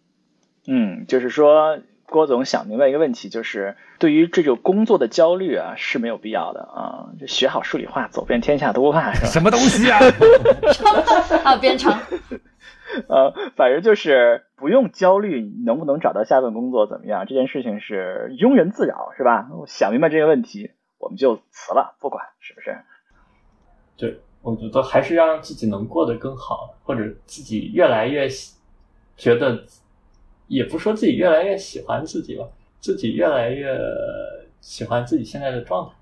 [0.69, 1.79] 嗯，就是说
[2.09, 9.27] 郭总想明白一个问题，就是对于这种工作的焦虑啊是没有必要的啊，就学好数理化，走遍天下都不怕，是吧？
[9.33, 9.99] 什么东西啊？
[11.45, 11.93] 啊，编程。
[13.09, 19.49] 呃，反正就是不用焦虑能不能找到下份工作怎么样，这件事情是庸人自扰，是吧？
[19.67, 22.79] 想明白这个问题，我们就辞了，不管是不是。
[23.97, 28.29] 对，我觉得还是要让自己能过得更好，或者自己越来越
[29.17, 29.65] 觉得，
[30.49, 32.47] 也不说自己越来越喜欢自己吧，
[32.81, 33.79] 自己越来越
[34.61, 35.95] 喜欢自己现在的状态。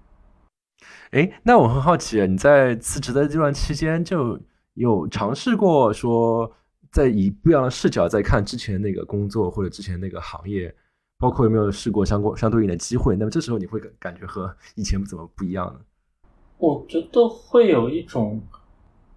[1.12, 4.38] 哎，那我很好奇，你在辞职的这段期间就
[4.74, 6.52] 有尝试过说？
[6.92, 10.72] 在以不一样的视角在看之前那个工作或者之前那个行业，
[11.18, 13.16] 包括有没有试过相过相对应的机会？
[13.16, 15.80] 那么这时候你会感感觉和以前怎么不一样呢？
[16.56, 18.40] 我觉得会有一种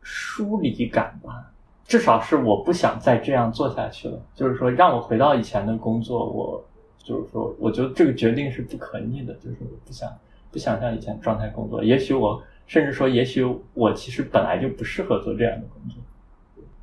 [0.02, 1.54] 疏离感吧，
[1.88, 4.22] 至少是我不想再这样做下去了。
[4.36, 6.64] 就是说，让我回到以前的工作，我
[7.00, 9.34] 就是说，我觉得这个决定是不可逆的。
[9.36, 10.08] 就是我不想
[10.52, 11.84] 不想像以前状态工作。
[11.84, 16.04] 也许我甚至说，也许我其实本来就不适合做这样的工作。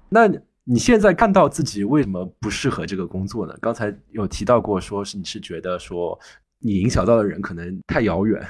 [0.08, 0.28] 那。
[0.66, 3.54] 你现在看到自己为什么不适合这个工作呢？
[3.60, 6.18] 刚才有提到过，说是你是觉得说
[6.58, 8.42] 你影响到的人可能太遥远，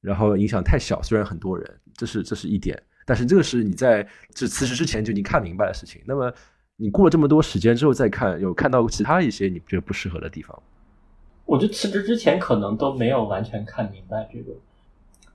[0.00, 6.00] 然后影响太小，虽然很多人，这是这是一点，但是这个是你在这辞职之前就已经看明白的事情。
[6.06, 6.32] 那么
[6.76, 10.62] 你过了这么多时间之后再看，有看到过其他一些你觉得不适合的地方？
[11.44, 14.52] 我觉得辞职之前可能都没有完全看明白这个，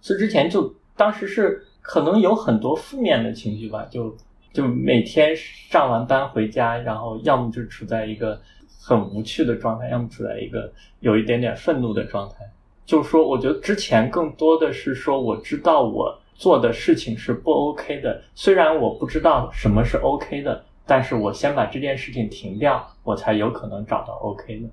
[0.01, 4.15] 辞职前就当时是可能有很多负面的情绪吧，就。
[4.51, 8.41] 就每天上完班回家，然后要么就处在一个
[8.82, 12.38] 很无趣的状态，要么处在一个有一点点愤怒的状态。
[12.84, 24.70] 就是说，我觉得之前更多的是说，我知道我做的事情是不 OK 的，虽然我不知道什么是 OK 的，但是我先把这件事情停掉，我才有可能找到 OK 的。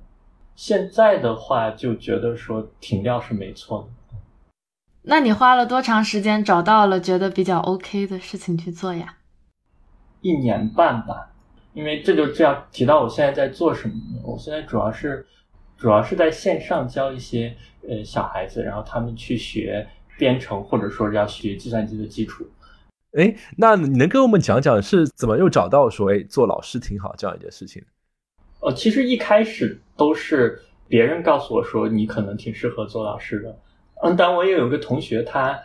[0.55, 4.17] 现在的话，就觉得说停掉是没错的。
[5.03, 9.17] 那你花了多长时间找到了觉得比较 OK 的事情去做呀？
[10.21, 11.33] 一年半吧，
[11.75, 13.95] 因为这就这样提到我现在在做什么。
[14.25, 15.27] 我现在主要是
[15.77, 17.57] 主要是在线上教一些
[17.89, 19.85] 呃小孩子，然后他们去学
[20.19, 22.47] 编程，或者说要学计算机的基础。
[23.13, 27.83] 哎，那你能跟我们讲讲是怎么又找到说哎做老师挺好这样一件事情？
[28.61, 33.59] 哦，其实一开始都是别人告诉我说你可能挺适合做老师的。
[34.03, 35.59] 嗯，但我也有个同学，他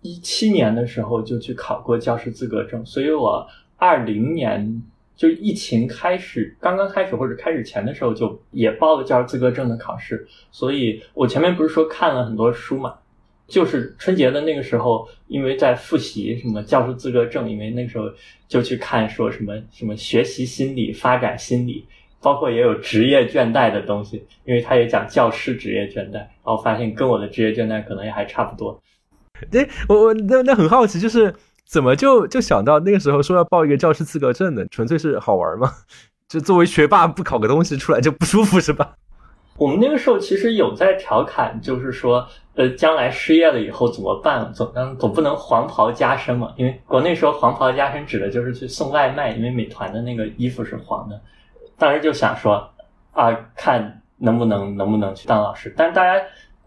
[0.00, 3.46] 一七年的时候就去考过教师资格证，所以我。
[3.78, 4.82] 二零年
[5.14, 10.26] 就疫情开始，刚刚开始或者开始前的时候，就也报了教师资格证的考试。
[10.50, 12.94] 所以我前面不是说看了很多书嘛，
[13.48, 18.04] 就是春节的那个时候，因为在复习什么教师资格证，因为那个时候
[18.48, 21.86] 就去看说什么什么学习心理、发展心理，
[22.20, 28.80] 包括也有职业倦怠的东西，因为他也讲教师职业倦怠，然后发现跟我的职业倦怠可能也还差不多。
[29.50, 31.34] 对我我那那很好奇，就是。
[31.68, 34.64] 怎么就就想到那个时候说要报一个教师资格证呢？
[34.70, 35.68] 纯粹是好玩吗？
[36.30, 38.94] 就作为学霸不考个东西出来就不舒服是吧？
[39.58, 44.52] 我们那个时候其实有在调侃，就是说，呃，将来失业了以后怎么办？
[44.52, 46.52] 总总不能黄袍加身嘛？
[46.56, 51.20] 因为国内说黄袍加身指的就是去送外卖，因为美团的那个衣服是黄的。
[51.78, 52.68] 当时就想说，
[53.12, 55.72] 啊，看能不能能不能去当老师。
[55.76, 56.22] 但大家，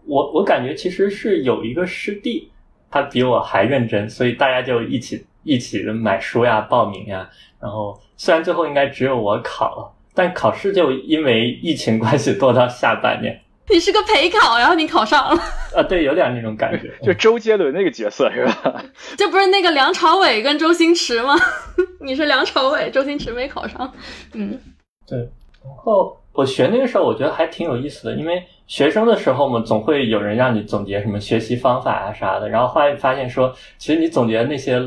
[0.06, 2.50] 我我感觉其实是有一个师弟，
[2.90, 7.28] 他比我还认真，所以大家就一起一起买书呀、报名呀。
[7.60, 13.40] 然后虽然最后应该只有我考了，但考试就因为疫情关系拖到下半年。
[13.72, 15.40] 你是个陪考，然后你考上了，
[15.76, 16.92] 啊，对，有点那种感觉。
[17.06, 18.84] 就周杰伦那个角色是吧？
[19.16, 21.36] 这不是那个梁朝伟跟周星驰吗？
[22.02, 23.92] 你是梁朝伟，周星驰没考上。
[24.34, 24.58] 嗯，
[25.06, 25.18] 对。
[25.62, 32.48] 然后我学那个时候，我觉得还挺有意思的，因为学生的时候嘛，总会有人让你总结什么学习方法啊啥的。
[32.48, 34.82] 然后后来发现说，其实你总结的那些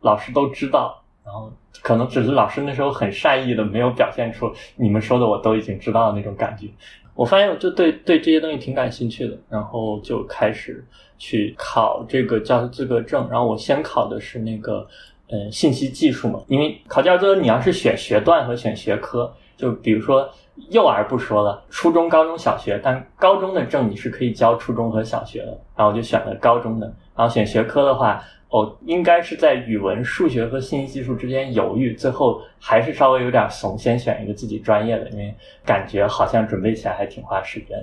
[0.00, 1.50] 老师都知道，然后
[1.80, 6.68] 可能只是老师那时候很善意的，没有表现出你们说的我都已经知道的那种感觉。
[7.14, 10.84] 我发现我就对对这些东西挺感兴趣的，然后就开始
[11.16, 13.26] 去考这个教师资格证。
[13.30, 14.86] 然后我先考的是那个
[15.30, 20.28] 嗯信息技术嘛，因为考教师资你要是选学段和选学科，就比如说
[20.70, 26.86] 幼儿不说了，初中、高中小学，但高中的证你是可以教初中和小学的，然后我就选了高中的。
[27.16, 28.22] 然后选学科的话。
[28.54, 35.34] 我应该是在语文、数学和信息技术之间犹豫，最后还是稍微有点怂，先选一个自己专业的，因为
[35.66, 37.76] 感觉好像准备起来还挺花时间。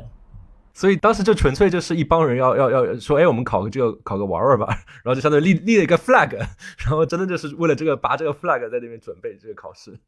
[0.74, 4.68] 所以当时就纯粹就是一帮人要要要说，哎，我们考个这个考个玩玩吧，
[5.04, 10.00] 然后就相当于立立了一个 flag，然后真的就是为了这个拔这个 flag 在那边准备这个考试。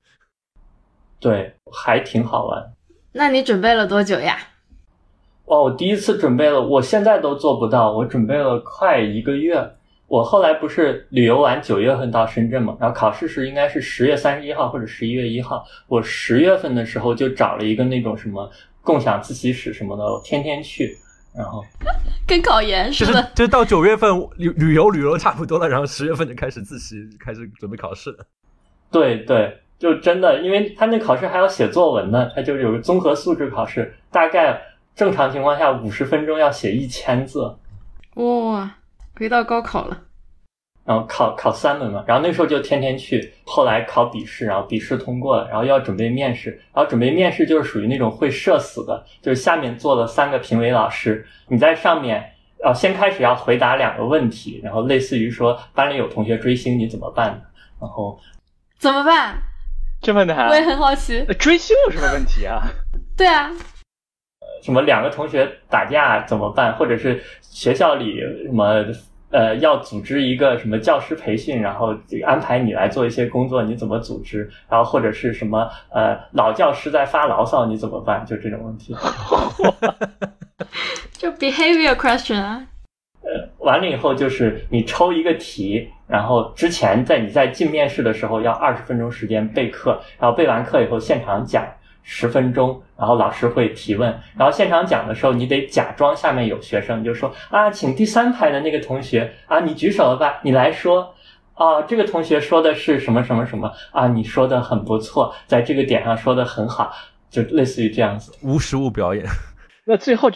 [1.20, 2.72] 对，还挺好玩。
[3.12, 4.38] 那你准备了多久呀？
[5.44, 9.70] 哦，我第一次准备了，我现在都做不到，我准备了快一个月。
[10.14, 15.66] 我后来不是旅游完九月份到深圳嘛，然后考试是应该是十月三十一号或者十一月一号。
[15.88, 18.48] 我十月份的时候就找了一个那种什么
[18.84, 20.96] 共享自习室什么的，天天去，
[21.36, 21.66] 然后
[22.28, 23.32] 跟考研似的。
[23.34, 28.16] 就是到九月份旅旅游旅游差不多了，然后十月份就开始自习，开始准备考试。
[28.92, 34.62] 对对，就真的，因为他那考试还要写作文呢，他就是有个综合素质考试，大概
[34.96, 37.56] 正常情况下五十分钟要写一千字。
[38.18, 38.76] 哇。
[39.16, 40.02] 回到高考了，
[40.86, 52.34] 然后考考三门嘛，然后那时候就天天去，后来考笔试，然后笔试通过了，然后要准备面试，然后准备面试就是属于那种会社死的，就是下面坐了三个评委老师，你在上面，
[52.64, 57.42] 呃，先开始要回答两个问题，然后类似于说班里有同学追星你怎么办？
[57.80, 58.20] 然后
[58.80, 59.38] 怎么办？
[60.02, 60.50] 这么难？
[60.50, 62.62] 我也很好奇，追星有什么问题啊？
[63.16, 63.52] 对啊。
[64.64, 66.74] 什么两个同学打架怎么办？
[66.78, 68.86] 或者是学校里什么
[69.30, 71.94] 呃要组织一个什么教师培训，然后
[72.26, 74.50] 安排你来做一些工作，你怎么组织？
[74.70, 78.26] 然后或者是什么呃老教师在发牢骚，你怎么办？
[78.26, 78.96] 就这种问题。
[81.12, 82.66] 就 behavior question 啊。
[83.22, 91.68] 呃，完了以后就是你抽一个题，然后之前在你在进面试的时候要二十分钟时间备课，然后备完课以后现场讲。
[92.04, 100.40] 十分钟，然后老师会提问，然后现场讲的时候，你得假装下面有学生，你就说啊，请第三排的那个同学啊，你举手了吧？
[100.44, 101.14] 你来说
[101.54, 104.08] 啊，这个同学说的是什么什么什么啊？
[104.08, 106.92] 你说的很不错，在这个点上说的很好，
[107.30, 109.26] 就类似于这样子，无实物表演。
[109.86, 110.30] 那最后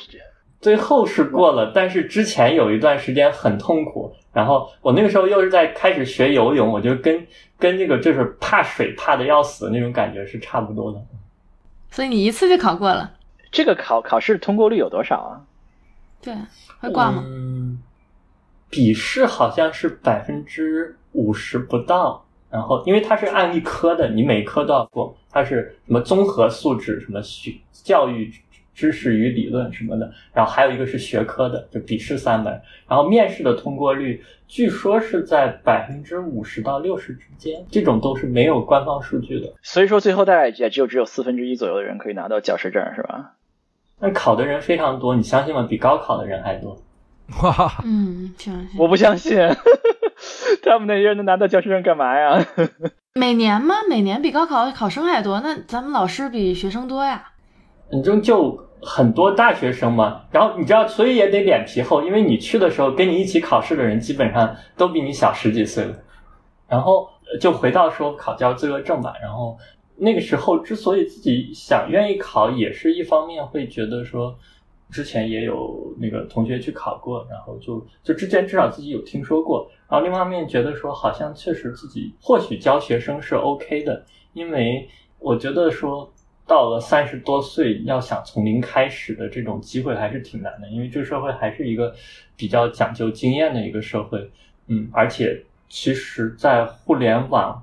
[0.59, 7.27] 最后是过了，但是之前有一段时间很痛苦，然后我那个时候又是在开始学游泳，我就跟
[7.59, 10.99] 跟那个就是怕水怕的要死那种感觉是差不多的。
[11.91, 13.13] 所以你一次就考过了，
[13.51, 15.41] 这个考考试通过率有多少啊？
[16.21, 16.35] 对，
[16.79, 17.23] 会挂吗？
[17.25, 17.79] 嗯，
[18.69, 28.31] 笔试好像是百分之五十不到，然后因为它是按一科的，你每科都要过，它是什么综合素质，什么学教育。
[28.77, 39.53] 知识与理论什么的，然后还有一个是学科的，就笔试三门，然后面试的通过率据说是在百分之五十到六十之间，这种都是没有官方数据的。
[39.61, 43.33] 所以说最后大概也就只有四分之一左右的人可以拿到教师证，是吧？
[43.99, 45.65] 那考的人非常多，你相信吗？
[45.69, 46.81] 比高考的人还多。
[47.43, 48.79] 哇，嗯，相信。
[48.79, 49.37] 我不相信，
[50.63, 52.45] 他们那些人能拿到教师证干嘛呀？
[53.15, 53.75] 每年吗？
[53.89, 55.41] 每年比高考考生还多？
[55.41, 57.31] 那咱们老师比学生多呀？
[57.91, 58.63] 你就就。
[58.79, 65.95] 很多大学生嘛，然后你知道，所以也得脸皮厚，因为你去的时候跟你一起考试的人基本上都比你小十几岁了。
[66.67, 67.09] 然后
[67.41, 69.15] 就回到说考教资格证吧。
[69.19, 69.57] 然后
[69.95, 74.37] 那个时候之所以自己想愿意考，也是一方面会觉得说，
[74.91, 79.67] 之前也有那个同学去考过，然后就就之前至少自己有听说过。
[79.89, 86.07] 然后另一方面觉得说，好像确实自己或许教学生是 OK 的，因为我觉得说。
[86.47, 91.93] 到了三十多岁，要想从零开始的这种机会还是挺难的，因为这个社会还是一个
[92.37, 94.31] 比较讲究经验的一个社会，
[94.67, 97.61] 嗯，而且其实，在互联网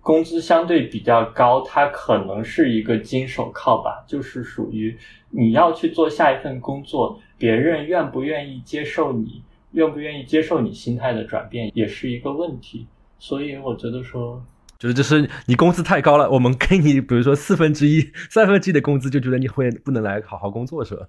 [0.00, 4.94] 工资相对比较高，它可能是一个金手铐吧，就是属于
[5.30, 12.86] 你要去做下一份工作，别人愿不愿意接受你，愿不愿意接受你心态的转变，也是一个问题。
[13.18, 14.44] 所以我觉得说，
[14.84, 21.06] 就是就是你工资太高了，我们给你比如说四分之一、 三分之一的工资，就觉得你会不能来好好工作是吧？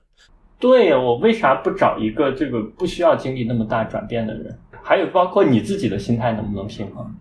[0.57, 4.57] 对我为啥不找一个这个不需要经历那么大转变的人？
[4.81, 7.13] 还有包括你自己的心态能不能平衡？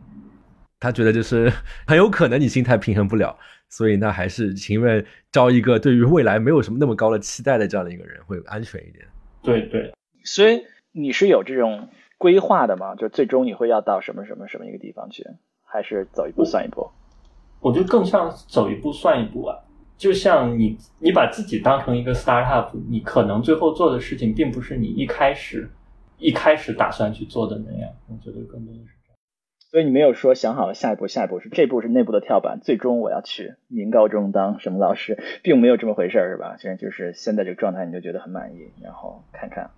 [0.78, 1.52] 他觉得就是
[1.86, 3.36] 很有可能你心态平衡不了，
[3.68, 9.04] 所以那还是情愿招一个对于未来没有什么那么高的期待的这样的一个人会安全一点。
[9.42, 9.92] 对对，
[10.22, 12.94] 所以你是有这种规划的吗？
[12.94, 15.26] 就最终你会要到什么什么什么一个地方去，
[15.74, 16.88] 还是走一步算一步？
[17.58, 19.58] 我觉得更像走一步算一步啊。
[19.96, 25.68] 就像你你把自己当成一个 startup，你可能最后做的事情并不是你一开始
[26.18, 27.90] 一开始打算去做的那样。
[28.06, 29.18] 我觉得更多的是这样。
[29.70, 36.56] 所以你没有说想好了下一步，下一步是这步是内部的跳板，最终我要去民高中当什么老师，并没有这么回事儿，是吧？
[36.56, 39.70] 现在就是现在这个状态，你就觉得很满意，然后看看。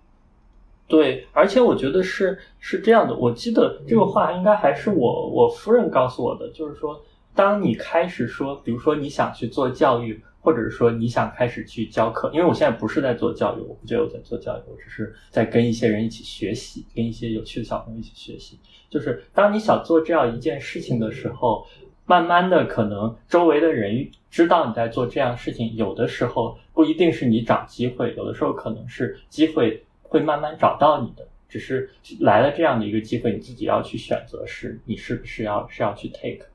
[0.87, 6.99] 对，而且我觉得是是这样的，我记得这个话应该还是我我夫人告诉我的，就是说，
[7.35, 10.21] 当你开始说，比如说你想去做教育。
[10.39, 18.57] 或者是说你想开始去教课，因为我现在不是在做教育，我不觉得我在做教育，我只是在跟一些人一起学习，跟一些有趣的小朋友一起学习。
[18.89, 21.65] 就是当你想做这样一件事情的时候，
[22.05, 31.89] 慢慢的可能周围的人知道你在做这样事情，有的时候不一定是你找机会，有的时候可能是机会会慢慢找到你的，只是
[32.19, 36.45] 来了这样的一个机会，你自己要去选择，是你是不是要是要去 take。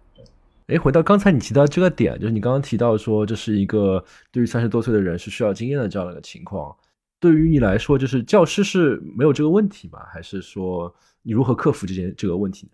[0.68, 6.74] 哎，回到刚才你提到这个点，就是你刚刚提到说这是一个对于三十多岁的人是需要经验的这样的一个情况。
[7.20, 10.00] 对于你来说，就是教师是没有这个问题吗？
[10.12, 10.92] 还是说
[11.22, 12.72] 你如何克服这件这个问题呢？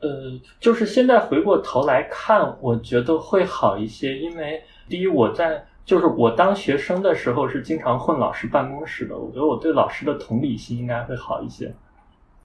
[0.00, 4.18] 呃，就是现在回过头来看，我觉得会好一些。
[4.18, 11.74] 因为第一，我在就是我当学生的时候是经常混老师办公室的，我觉得我对老师的同理心应该会好一些，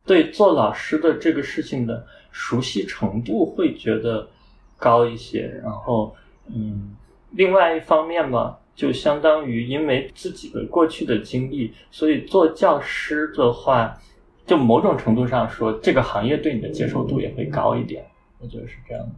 [0.06, 4.26] 对做老师的这个事情的熟悉程度会觉得。
[4.84, 6.16] 高一些，然后，
[6.48, 6.96] 嗯，
[7.34, 13.96] 另外一方面嘛，就相当于因为自己的过去的经历，所以做教师的话，
[14.44, 18.04] 就某种程度上说，这个行业对你的接受度也会高一点。
[18.40, 19.12] 我觉得是这样的。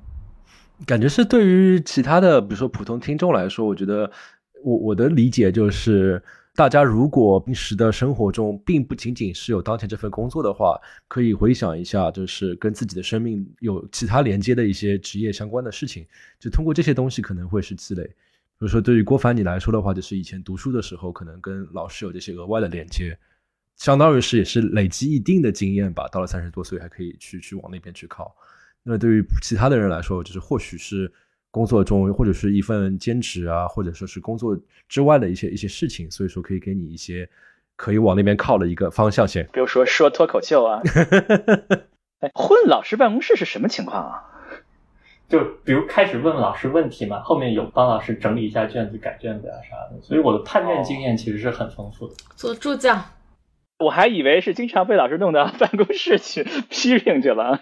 [0.85, 4.09] 感觉是对于其他的，比如说普通听众来说，我觉得
[4.63, 6.21] 我我的理解就是。
[6.55, 16.05] 大家如果平时的生活中并不仅仅是有当前这份工作的话，可以回想一下，就是跟自己的生命有其他连接的一些职业相关的事情，
[16.39, 18.03] 就通过这些东西可能会是积累。
[18.03, 18.13] 比
[18.59, 23.17] 如说，对于郭凡你来说的话，就是以前读书的时候，可能跟老师有这些额外的连接，
[23.77, 26.07] 相当于是也是累积一定的经验吧。
[26.11, 28.31] 到了三十多岁，还可以去去往那边去靠。
[28.83, 31.11] 那对于其他的人来说，就是或许是。
[31.53, 34.59] 工作中或者是一份兼职啊，或者说是工作
[34.89, 37.29] 之外的一些一些事情，所以说可以给你一些
[37.75, 39.45] 可以往那边靠的一个方向性。
[39.53, 40.81] 比如说说脱口秀啊，
[42.21, 44.23] 哎混老师办公室是什么情况啊？
[45.29, 52.15] 就比如开始问老师问题嘛，后面有帮老师整理一下卷子、改卷子啊啥的，所以我的判卷经验其实是很丰富的。
[52.35, 52.99] 做助教，
[53.77, 57.61] 我还以为是经常被老师弄到办公室去 批评去了。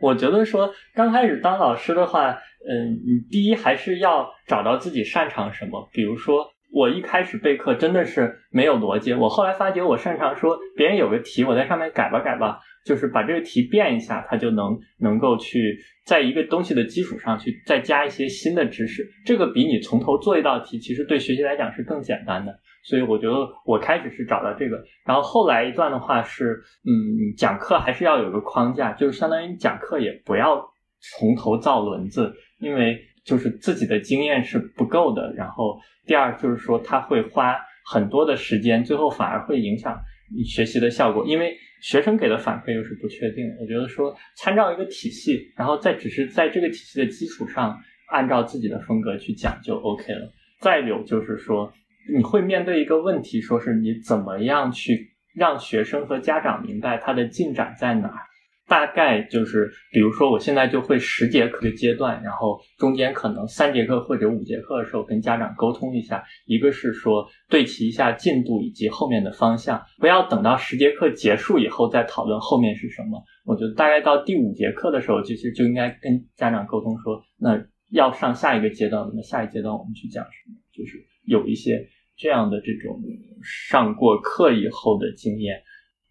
[0.00, 5.88] 我觉得说刚开始当老师的话，嗯，你第一还是要找到自己擅长什么。
[5.92, 19.06] 比如说，我一开始备课真的是没有逻辑，我后来发觉我擅长说别人有个题，我在上面改吧改吧，就是把这个题变一下，它就能能够去在一个东西的基础上去再加一些新的知识。
[19.24, 22.58] 这个比你从头做一道题，其实对学习来讲是更简单的。
[22.88, 23.34] 所以我觉得
[23.66, 30.66] 我开始是找到这个，然后后来一段的话是，嗯，讲课还是要有个框架，就是相当于讲课也不要
[30.98, 35.34] 从头造轮子，因为就是自己的经验是不够的。
[35.34, 40.00] 然后第二就是说他会花很多的时间，最后反而会影响
[40.34, 43.44] 你学习的效果，因为学生给的反馈又是不确定。
[43.60, 47.78] 我觉得说参照一个体系，然后再只是在这个体系的基础上，
[48.08, 50.32] 按照自己的风格去讲就 OK 了。
[50.62, 51.70] 再有就是说。
[52.16, 58.22] 你会面对一个问题，说是你怎么样去让学生和家长明白他的进展在哪儿？
[58.66, 73.24] 大概就是，比如说我现在就会十节课的阶段，然后中间可能三节课或者五节课的时候跟家长沟通一下，一个是说对齐一下进度以及后面的方向，不要等到十节课结束以后再讨论后面是什么。
[73.46, 77.58] 我觉得大概到第五节课的时候，其实就应该跟家长沟通说，那
[77.90, 80.56] 要上下一个阶段，那下一阶段我们去讲什么？
[80.74, 81.88] 就是有一些。
[82.18, 83.00] 这样的这种
[83.42, 85.62] 上过课以后的经验，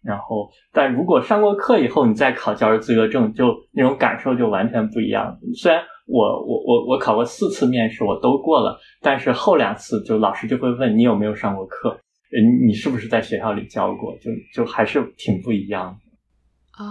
[0.02, 5.38] 然后，但如果上过课以后，你再考教师资格证，就那种感受就完全不一样。
[5.54, 12.00] 虽然我我我我考过四次面试，我都过了，但是后两次就老师就会问你有没有上过课，
[12.32, 16.82] 你你是不是在学校里教过，就就还是挺不一样的。
[16.82, 16.86] 哦，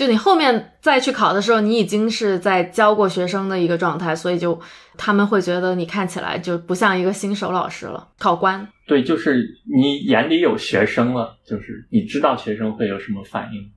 [0.00, 4.58] 就你后面再去考的时候，你已经是在教过学生的一个状态，所以就
[4.96, 8.66] 他们会觉得你看起来就不像一个新手老师了，考官。
[8.86, 13.70] 对，就是你眼里有学生了，就是你知道学生会有什么反应。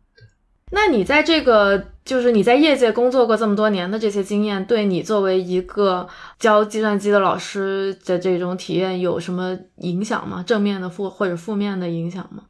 [0.71, 6.07] 那你在这个，就是你在业界工作过这么多年的这些经验，对你作为一个
[6.39, 10.41] 教计算机的老师的这种体验有什么影响吗？
[10.47, 12.43] 正面的负或者负面的影响吗？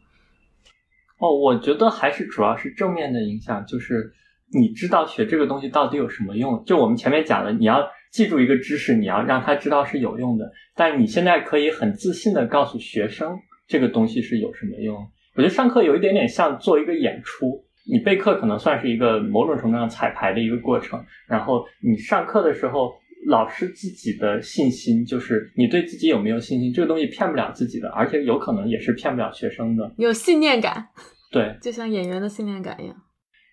[1.23, 4.11] 哦，我觉得还是主要是正面的影响，就是
[4.53, 6.63] 你知道学这个东西到底有什么用。
[6.65, 7.87] 就我们前面讲的，你要。
[8.13, 10.45] 记住一个知识，你要让他知道是有用的。
[10.75, 13.35] 但你现在可以很自信的告诉学生，
[13.67, 14.95] 这个东西是有什么用。
[15.35, 21.03] 我觉得上课有一点点像做一个演出，你备课可能算是一个某种程度上彩排的一个过程。
[21.27, 22.91] 然后你上课的时候，
[23.25, 29.91] 老师自己的信心，就是你对自己有没有信心，这个东西骗不了自己的，而且有可能也是骗不了学生的。
[29.97, 30.87] 有信念感，
[31.33, 32.95] 对，就像演员的信念感一样。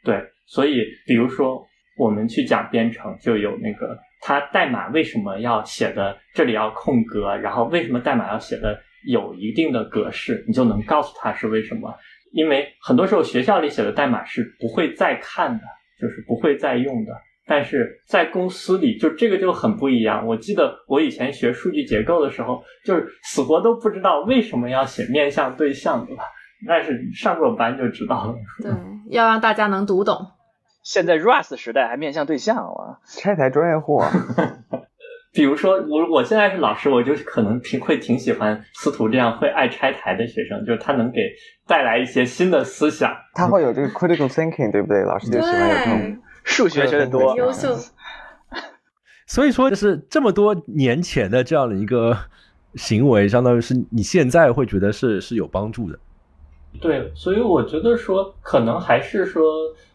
[0.04, 1.66] 对，所以比如说
[1.98, 3.98] 我们去讲编程，就有那个。
[4.22, 7.34] 它代码为什么要写的这里要空格？
[7.38, 8.78] 然后为什么代码要写的
[9.08, 10.44] 有一定的格式？
[10.46, 11.90] 你就能告诉他是为什么？
[12.32, 15.64] 因为很多时候学校里写的代码是不会再看的，
[15.98, 17.12] 就是不会再用的。
[17.46, 20.26] 但是在公司里，就这个就很不一样。
[20.26, 26.24] 我记得我以前学数据结构的时候，就是死活都不知道为什么要写面向对象，对吧？
[26.66, 28.34] 但是上过班就知道了。
[28.62, 28.70] 对，
[29.08, 30.32] 要让大家能读懂。
[30.82, 34.02] 现在 Rust 时代还面向对象啊，拆台专业户。
[35.32, 41.20] 比如说我我现在是老师，我就可能挺会挺喜欢司徒这样会爱拆台的学生，就是他能给
[41.68, 43.14] 带来一些新的思想。
[43.34, 45.02] 他会有这个 critical thinking，对不对？
[45.02, 47.76] 老师就喜欢有这种数学学的多，优秀。
[49.28, 52.16] 所以说，就是这么多年前的这样的一个
[52.74, 55.96] 行为，相当于是你现在会觉得是是有帮助的。
[56.78, 59.42] 对，所以我觉得说，可能还是说。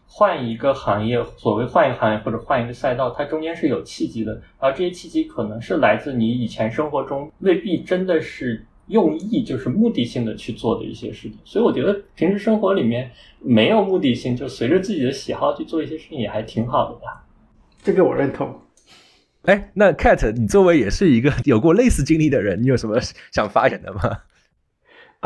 [0.08, 11.36] 换一个行业，所谓换一个行业或者换一个赛道，它中间是有契机的，而这些契机可能是来自你以前生活中未必真的是用意，就是目的性的去做的一些事情。
[11.44, 13.10] 所以我觉得平时生活里面
[13.40, 17.26] 没有目的性，就随着自己的喜好去做一些事情，也还挺好的吧。
[17.82, 18.58] 这个我认同。
[19.42, 22.98] 哎，那 Cat，你作为也是一个有过类似经历的人，你有什么
[23.32, 24.00] 想发言的吗？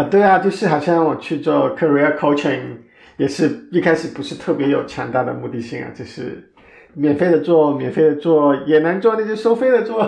[0.01, 2.79] 啊，对啊，就是好像我去做 career coaching。
[3.19, 6.51] 也是一开始不是特别有强大的目的性啊，就是
[6.95, 10.01] 免费的做，免费的做也能做，那就收费的做。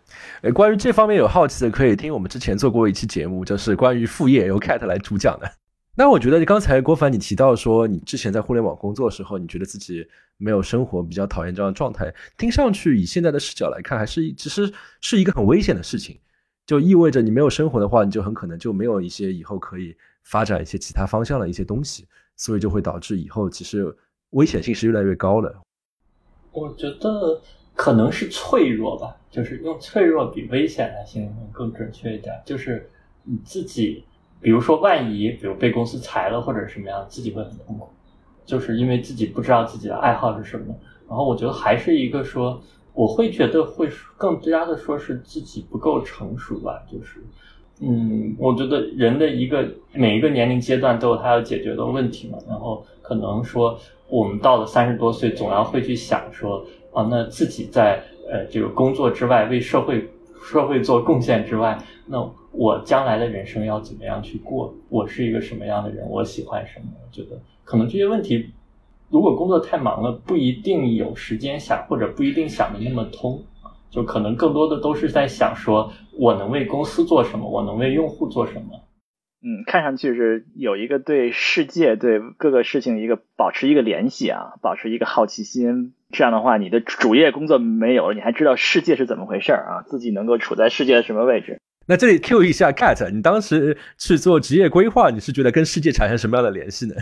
[0.42, 5.50] 呃，关于这方面有好奇的，可以听我们之前做过一期节目，就是关于副业由 Cat 来主讲的。
[5.96, 14.70] 那我觉得刚才郭凡你提到说，你之前在互联网工作的时候，你觉得自己没有生活，比较讨厌这样的状态，听上去以现在的视角来看，还是其实
[15.00, 16.20] 是一个很危险的事情，
[16.68, 22.06] 就意味着你没有生活的话，你就很可能就没有一些以后可以发展一些其他方向的一些东西。
[22.36, 23.92] 所以就会导致以后其实
[24.30, 25.52] 危险性是越来越高的。
[26.52, 27.42] 我觉得
[27.74, 32.40] 可能是脆弱吧，就是用脆弱比危险来形容更准确一点。
[32.44, 32.88] 就是
[33.24, 34.04] 你自己，
[34.40, 37.88] 比如说万一，比如被公司裁了或者什么样，自己会很痛苦，
[38.46, 40.66] 就是因为自己不知道自己的爱好是什么。
[41.08, 42.62] 然后我觉得还是一个说，
[42.98, 47.22] 我会觉得会更加的说是自己不够成熟吧，就是。
[47.80, 52.36] 嗯，我觉得人的一个每一个年龄阶段都有他要解决的问题嘛。
[52.48, 53.78] 然后可能说，
[54.08, 60.10] 我们到了三十多岁，总要会去想说，啊，那自己在呃这个工作之外，为社会
[60.42, 62.18] 社会做贡献之外，那
[62.50, 64.74] 我将来的人生要怎么样去过？
[64.88, 66.04] 我是一个什么样的人？
[66.10, 66.86] 我喜欢什么？
[67.00, 68.50] 我觉得可能这些问题，
[69.10, 73.42] 如果工作太忙了，不一定有时间想，或者不一定想的那么通。
[73.90, 78.84] 就可能更多的都是在想说，我能为公司做什么，我能为用户做什么。
[79.40, 85.94] 嗯，看上去是有一个对世界、对各个事情一个保持一个联系啊，保持一个好奇心。
[86.10, 91.58] 这样的话，你的主业工作没有了，你还知道世界是怎么回事啊，自己能够处在世界的什么位置。
[91.86, 96.94] 那这里 Q 一下 Cat，你当时去做职业规划，你是觉得跟世界产生什么样的联系呢？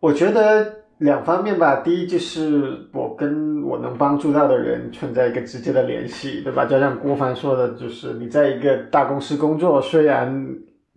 [0.00, 0.84] 我觉得。
[0.98, 6.64] 两方面吧，第一就是我跟我能帮助到的人存在一个直接的联系，对吧？
[6.64, 10.56] 就像郭凡说的，就是你在一个大公司工作，虽然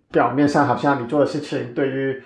[0.10, 2.24] 表面上好像你做的事情对于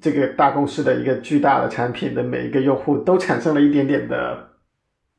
[0.00, 4.48] 这个大公司的一个巨大的产品的每一个用户都产生了一点点的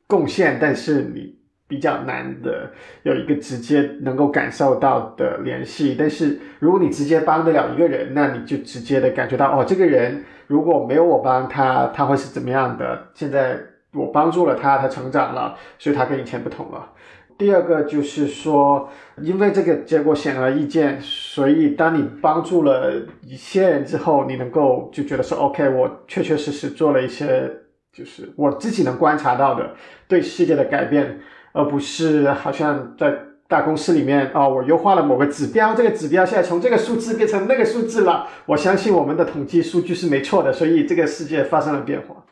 [0.06, 1.34] 贡献，但是你
[1.66, 2.70] 比较难的
[3.02, 5.96] 有一个直接能够感受到的联系。
[5.98, 13.08] 但是如果你直接帮得了一个人，那你就直接的感觉到哦，这个人如果没有我帮他，他会是怎么样的？
[13.14, 13.58] 现在
[13.92, 16.90] 我帮助了他，他成长了，所以他跟以前不同了。
[17.36, 18.88] 第二个就是说，
[19.20, 22.92] 因为这个结果显而易见，所以当你帮助了
[23.22, 27.50] 一些人之后，你能够就觉得说，OK，我确确实实做了一些，
[27.92, 29.74] 就是我自己能观察到的
[30.06, 31.18] 对世界的改变，
[31.54, 33.16] 而不是好像在
[33.48, 42.22] 大公司里面哦，我优化了某个指标，这个指标现在从这个数字变成那个数字了，我相信我们的统计数据是没错的，所以这个世界发生了变化。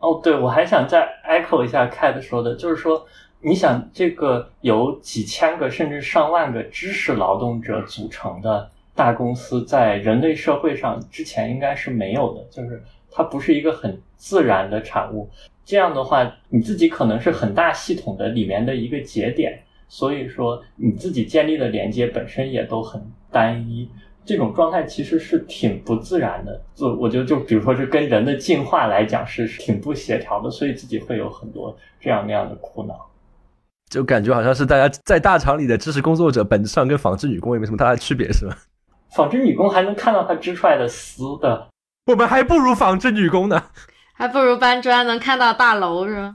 [0.00, 3.06] 哦，对，我还想再 echo 一下 Cat 说的，就是说。
[3.46, 15.28] 你想，这个由几千个甚至上万个知识劳动者组成的大公司，在人类社会上之前应该是没有的，就是它不是一个很自然的产物。
[15.64, 19.58] 这样的话，你自己可能是很大系统的里面的一个节点，
[19.88, 23.88] 所以说你自己建立的连接本身也都很单一。
[24.26, 32.94] 这种状态其实是挺不自然的，就我觉得，就比如说是跟人的进化来讲是挺不协调的，所以自己会有很多这样那样的苦恼。
[33.90, 38.56] 就感觉好像是大家在大厂里的知识工作者，本质上跟纺织女工也没什么太大区别，是吧？
[39.14, 41.68] 纺织女工还能看到她织出来的丝的，
[42.06, 43.62] 我们还不如纺织女工呢，
[44.14, 46.34] 还不如搬砖能看到大楼，是吧？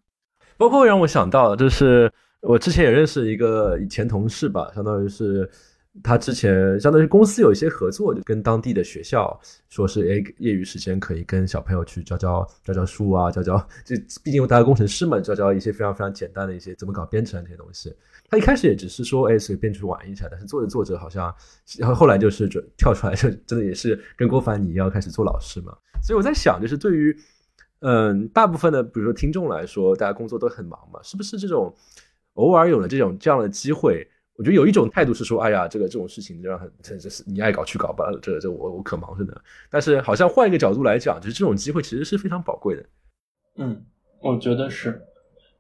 [0.57, 2.11] 包括让我想到，就是
[2.41, 5.49] 我之前也认识一个以前同事吧，相当于是。
[6.03, 9.37] 他之前相当于公司有一些合作，就跟当地的学校
[9.69, 17.93] 说是，哎，业余时间可以跟小朋友去教教教教书啊，教教，就毕竟大家工程师嘛，教教一些非常非常简单的一些怎么搞编程这些东西。
[18.29, 21.35] 他一开始也只是说，哎，随便去玩一下，但是做着做着好像，
[21.79, 25.75] 然后后来就是就跳出来，就真的也是跟郭凡你一样开始做老师嘛。
[26.01, 27.13] 所以我在想，就是对于
[27.81, 31.73] 嗯大部分的比如说听众来说，大家工作都很忙嘛，是不是这种
[32.33, 34.07] 偶尔有了这种这样的机会？
[34.35, 39.33] 我觉得有一种态度是说，哎呀，这个这种事情就让很，这这是你爱搞去搞吧，这这我我可忙着呢。
[39.69, 42.85] 但是好像换一个角度来讲，就是这种机会其实是非常宝贵的。
[43.57, 43.83] 嗯，
[44.21, 45.01] 我觉得是，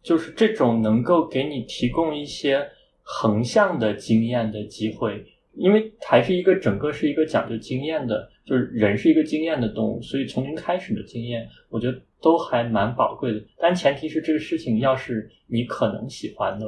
[0.01, 2.65] 就是这种能够给你提供一些
[3.03, 13.45] 横向的经验的机会，因为还是一个整个是一个讲究经验的，就是人是一个经验的动物，所以从零开始的经验，我觉得都还蛮宝贵的。
[13.59, 16.65] 但前提是这个事情要是你可能喜欢的。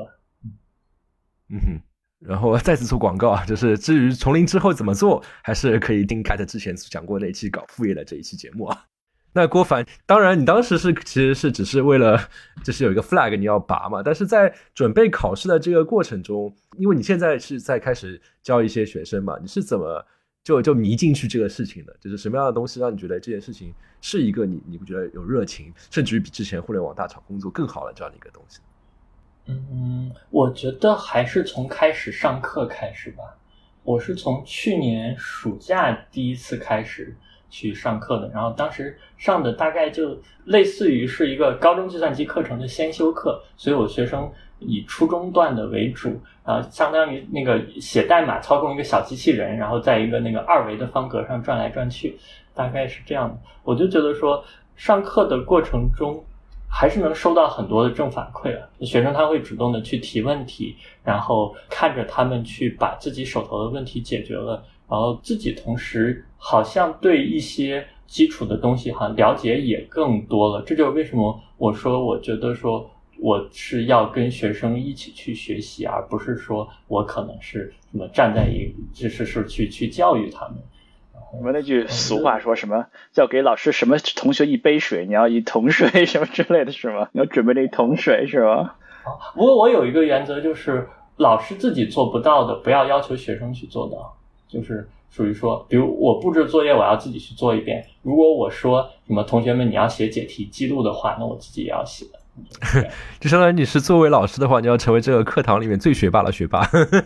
[1.50, 1.82] 嗯哼。
[2.20, 8.86] 然后再次做广告啊，就是至于从零之后怎么做，还是可以听凯特之前讲过那期搞副业的这一期节目啊。
[9.34, 12.20] 那郭凡，当然你当时是其实是只是为了
[12.64, 20.06] 就是有一个 flag 你要拔嘛，但是在准备考试的这个过程中，因为你现在是在开始教一些学生嘛，你是怎么
[20.44, 21.96] 就就迷进去这个事情的？
[22.00, 28.60] 就是什么样的东西让你觉得这件事情是一个你你不觉得有热情，甚至于比之前互联网大厂工作更好的这样的一个东西？
[29.46, 33.24] 嗯，我觉得还是从开始上课开始吧。
[33.84, 37.16] 我是从去年暑假第一次开始
[37.50, 44.32] 去上课的，然后当时上的大概就类似于是一个高中计算机课程的先修课，所以我学生
[44.62, 52.18] 以初中段的为主，啊，相当于那个写代码操控一个小机器人，然后在一个那个二维的方格上转来转去，
[52.54, 53.38] 大概是这样的。
[53.64, 54.44] 我就觉得说，
[54.76, 56.24] 上课的过程中。
[56.74, 58.66] 还是能收到很多的正反馈啊！
[58.80, 70.64] 学生他会主动的去提问题，然后看着他们去把自己手头的问题解决了，然后自己同时好像对一些基础的东西哈了解也更多了。
[70.66, 72.90] 这就是为什么我说我觉得说
[73.22, 80.58] 我是要跟学生一起去学习，而不是说我可能是什么站在一就是是去去教育他们。
[81.38, 87.10] 我们那句俗话说什么叫给老师什么同学一杯水，你要一桶水什么之类的是吗？
[87.14, 88.74] 你要准备那一桶水是吗？
[89.36, 94.18] 不过我有一个原则，就是老师自己做不到的，不要要求学生去做到。
[94.48, 97.86] 就是属于说，比如我布置作业，我要自己去做一遍。
[98.02, 102.08] 如果我说什么同学们你要写解题记录的话，那我自己也要写。
[103.20, 106.62] 就相当于你是作为老师的话，你要成为这个课堂里面最学霸的学霸。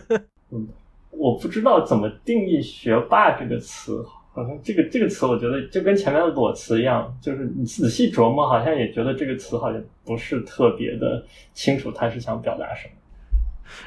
[0.50, 0.68] 嗯，
[1.10, 4.04] 我不知道怎么定义学霸这个词。
[4.32, 11.24] 好像这个这个词，我觉得就跟前面的裸辞一样，就是你仔细琢磨，好像也觉得这个词好像不是特别的
[11.54, 12.94] 清楚，他是想表达什么。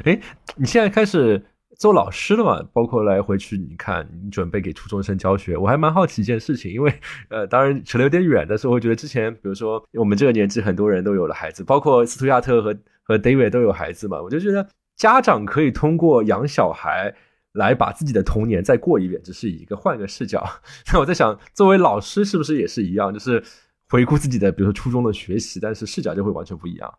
[0.06, 0.20] 哎，
[0.56, 1.40] 你现在开始
[1.80, 2.62] 做老师了嘛？
[2.72, 6.94] 包括来回去，你看你准备给初中生教学，我还蛮好奇一件事情，因为
[7.30, 17.16] 呃，当然扯得有点远，但是我觉得之前，比如说我们这个年纪，很多人都有了孩子，包括斯图亚特和和 David 都有孩子嘛，我就觉得家长可以通过养小孩。
[17.54, 20.48] 来把自己的童年再过一遍，只是一个换个视角。
[20.94, 23.44] 那我在想，作为老师是不是也是一样，就是
[23.90, 26.94] 回顾自己的，比如说初中的学习，但是视角就会完全不一样。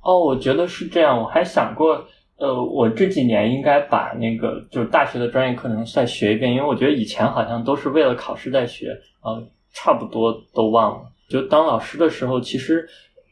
[0.00, 1.18] 哦，我觉得是这样。
[1.18, 8.88] 我还想过，呃，我这几年应该把那个就是大学的专业课程再学一遍，因为我觉得以前好像都是为了考试在学，
[9.22, 11.06] 呃，差不多都忘了。
[11.28, 12.86] 就当老师的时候，其实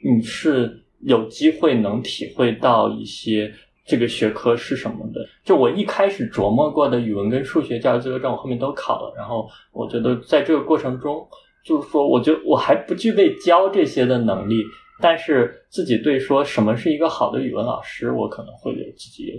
[0.05, 3.53] 你是有机会能体会到一些
[3.85, 5.21] 这个学科是什么的。
[5.45, 9.13] 就我一开始琢磨过的语文跟数学教育资格证，我后面都考了。
[9.17, 11.27] 然后我觉得在这个过程中，
[11.65, 14.63] 就是说，我觉得我还不具备教这些的能力。
[15.03, 19.35] 但是自己对说什么是一个好的语文老师，我可能会有自己有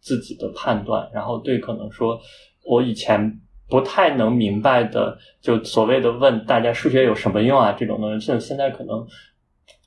[0.00, 1.08] 自己的判断。
[1.14, 2.20] 然后对可能说
[2.64, 9.06] 我以前不太能明白的，就所谓的问大家数学有什么用啊这种东西，现在可能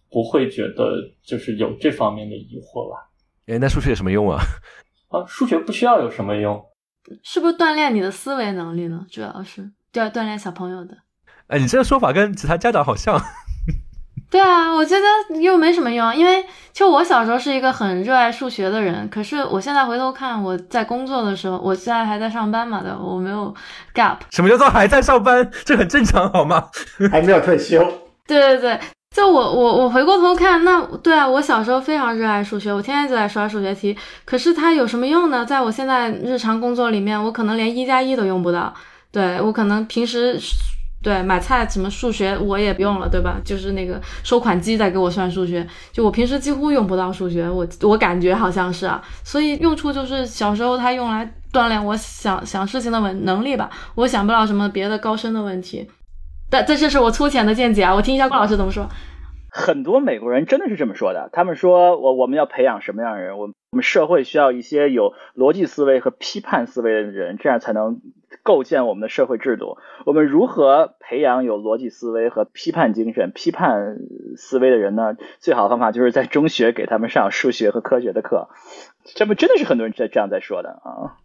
[0.09, 3.11] 不会觉得就是有这方面的疑惑吧。
[3.47, 4.39] 哎，那数学有什么用啊？
[5.09, 6.63] 啊，数学不需要有什么用，
[7.23, 9.05] 是不是锻炼你的思维能力呢？
[9.11, 10.97] 主要是要锻炼小朋友的。
[11.47, 13.19] 哎，你这个说法跟其他家长好像。
[14.31, 23.51] 对啊，我觉得又没什么用，因为就我小时候是一个很热爱数学的人，可是我现在回头看，我在工作的时候，我现在还在上班嘛的，我没有
[23.95, 24.17] gap。
[24.29, 25.49] 什么叫做还在上班？
[25.65, 26.63] 这很正常好吗？
[27.11, 27.79] 还没有退休。
[28.27, 28.79] 对对对，
[29.15, 35.43] 就我我我回过头看，那对啊，我小时候非常热爱数学，我天天就在刷数学题，可是它有什么用呢？
[35.43, 38.71] 在我现在日常工作里面，我可能连一加一都用不到。
[39.11, 40.39] 对我可能平时。
[41.01, 43.39] 对，买菜什么数学我也不用了，对吧？
[43.45, 55.89] 就是那个收款机在给我算数学，就我平时几乎用不到数学，我我感觉好像是啊，所以用处就是小时候它用来锻炼我想想事情的能能力吧，我想不了什么别的高深的问题，
[56.49, 58.85] 但这这是我粗浅的见解啊，我听一下郭老师怎么说。
[59.51, 68.01] 很多美国人真的是这么说的，他们说我我们要培养什么样的人，我我们社会需要一些有逻辑思维和批判思维的人，这样才能。
[68.43, 73.97] 构建我们的社会制度，我们如何培养有逻辑思维和批判精神、批判
[74.37, 75.15] 思维的人呢？
[75.39, 78.49] 最好的方法就是在中学给他们上数学和科学的课。
[79.03, 81.17] 这不真的是很多人在这样在说的啊？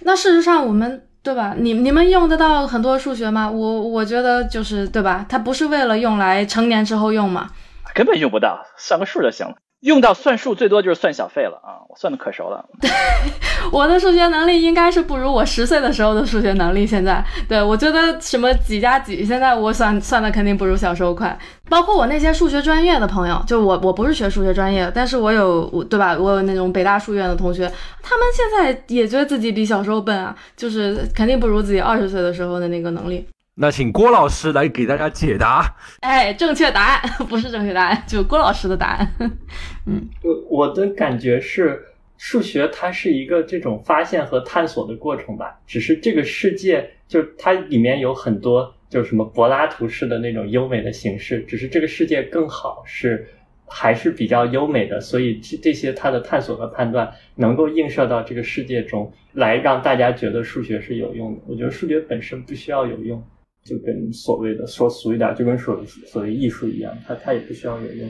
[0.00, 1.54] 那事实上，我们对吧？
[1.56, 3.50] 你你们用得到很多数学吗？
[3.50, 5.24] 我我觉得就是对吧？
[5.28, 7.48] 它不是为了用来成年之后用嘛？
[7.94, 9.54] 根本用不到，算个数就行了。
[9.84, 11.84] 用到算数最多就是算小费了啊！
[11.90, 12.64] 我算的可熟了。
[12.80, 12.90] 对，
[13.70, 16.86] 我的数学能力应该是不如我十岁的时候的数学能力。
[16.86, 21.38] 现在，对我觉得什么几加几，现在我算算的肯定不如小时候快。
[21.68, 26.16] 包括我那些数学专业的朋友，就我我不是学数学专业，但是我有对吧？
[26.18, 27.70] 我有那种北大数院的同学，
[28.02, 33.26] 他们现在也觉得自己比小时候笨啊，就是肯定不如自己二十岁的时候的那个能力。
[33.56, 35.76] 那请郭老师来给大家解答。
[36.00, 39.14] 哎，正确答案不是正确答案，就郭老师的答案。
[39.86, 41.80] 嗯，我我的感觉是，
[42.18, 45.56] 数学它是一个这种发现和探索的过程吧。
[45.68, 51.40] 只是这个世界，就它里面有很多，就是什么柏拉图式的那种优美的形式。
[51.42, 53.24] 只是这个世界更好，是
[53.68, 55.00] 还是比较优美的。
[55.00, 61.40] 所以这些它的探索和判断能够映射到这个世界中来，让大家觉得数学是有用的。
[61.46, 63.24] 我觉得数学本身不需要有用。
[63.64, 68.08] 就跟所谓的说俗一点，就跟所所谓艺术一样，它它也不需要有用。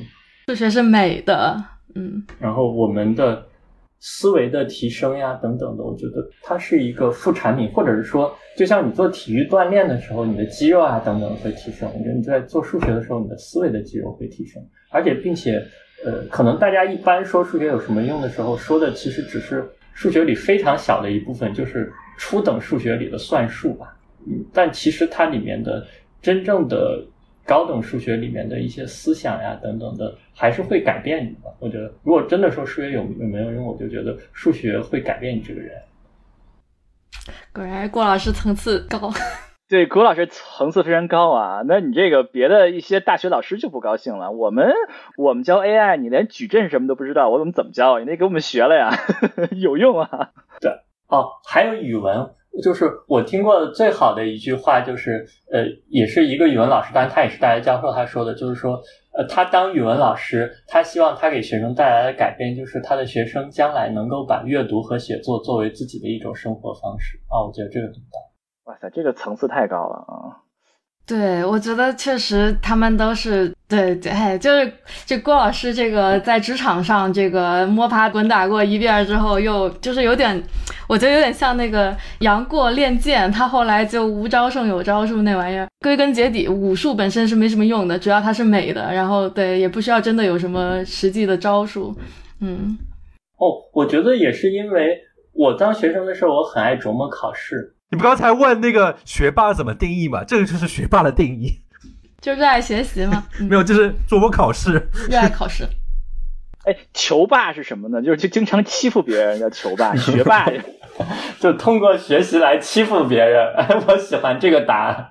[0.49, 1.57] 数学是美的，
[1.95, 2.23] 嗯。
[2.41, 3.47] 然后我们的
[4.01, 11.89] 思维的提升呀，等等的，我觉得它是一个副产品，或者是说，就像你做体育锻炼的时候，你的肌肉啊等等会提升。
[11.95, 15.63] 我觉得你在做数学的时候，你的思维的肌肉会提升，而且并且，
[16.05, 23.97] 呃，可能大家一般说数学有什么用的时候，说的其实只是数学里非常小的一部分，就是初等数学里的算术吧。
[24.27, 25.87] 嗯，但其实它里面的
[26.23, 27.05] 真正的
[27.47, 31.55] 高等数学里面的一些思想呀等等的，还是会改变你的。
[31.59, 35.73] 我觉得，如果真的说数学有有没有用，我就觉得数学会改变你这个人。
[37.53, 39.11] 果然，郭老师层次高。
[39.67, 41.63] 对，郭老师层次非常高啊。
[41.67, 44.31] 那你这个别的一些大学老师就不高兴了。
[44.31, 44.73] 我们
[45.17, 47.99] 我们教 AI，你连矩阵什么都不知道，我怎么怎么教？
[47.99, 48.91] 你得给我们学了呀，
[49.57, 50.33] 有用啊。
[50.61, 50.71] 对，
[51.09, 52.31] 哦，还有语文。
[52.63, 58.81] 就是我听过的最好的一句话，就是呃，也是一个语文老师，当然他也是大学教授，他说的，就是说，
[59.13, 68.23] 呃，他当语文老师，他希望他给学生带来的改变，就是他的学生将来能够把阅读和写作作为自己的一种生活方式啊，我觉得这个很棒。
[68.65, 70.41] 哇塞，这个层次太高了啊！
[71.07, 74.73] 对，我觉得确实他们都是对对，就是
[75.07, 80.41] 这郭老师这个在职场上这个摸爬滚打过一遍之后，又就是有点，
[80.87, 85.67] 我觉得有点像那个杨过练剑，他后来就无招胜有招数那玩意儿。
[85.81, 91.97] 归根结底，武术本身是没什么用的，主要它是美的，然后对，也不需要真的有什么实际的招数。
[92.41, 92.77] 嗯，
[93.39, 94.99] 哦，我觉得也是因为
[95.33, 97.75] 我当学生的时候，我很爱琢磨考试。
[97.91, 100.23] 你不刚才问那个学霸怎么定义吗？
[100.23, 101.61] 这个就是学霸的定义，
[102.25, 103.23] 就是热爱学习吗？
[103.39, 105.69] 没有，就是琢磨考试，热爱考试。
[106.65, 108.01] 哎，球霸是什么呢？
[108.01, 110.51] 就是就经常欺负别人叫球霸， 学霸
[111.39, 113.47] 就通过学习来欺负别人。
[113.55, 115.07] 哎，我喜欢这个答案。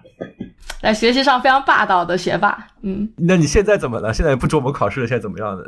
[0.81, 4.11] 在学习上非常霸道的学霸，嗯，那你现在怎么了？
[4.11, 5.63] 现在不琢磨考试了，现在怎么样呢？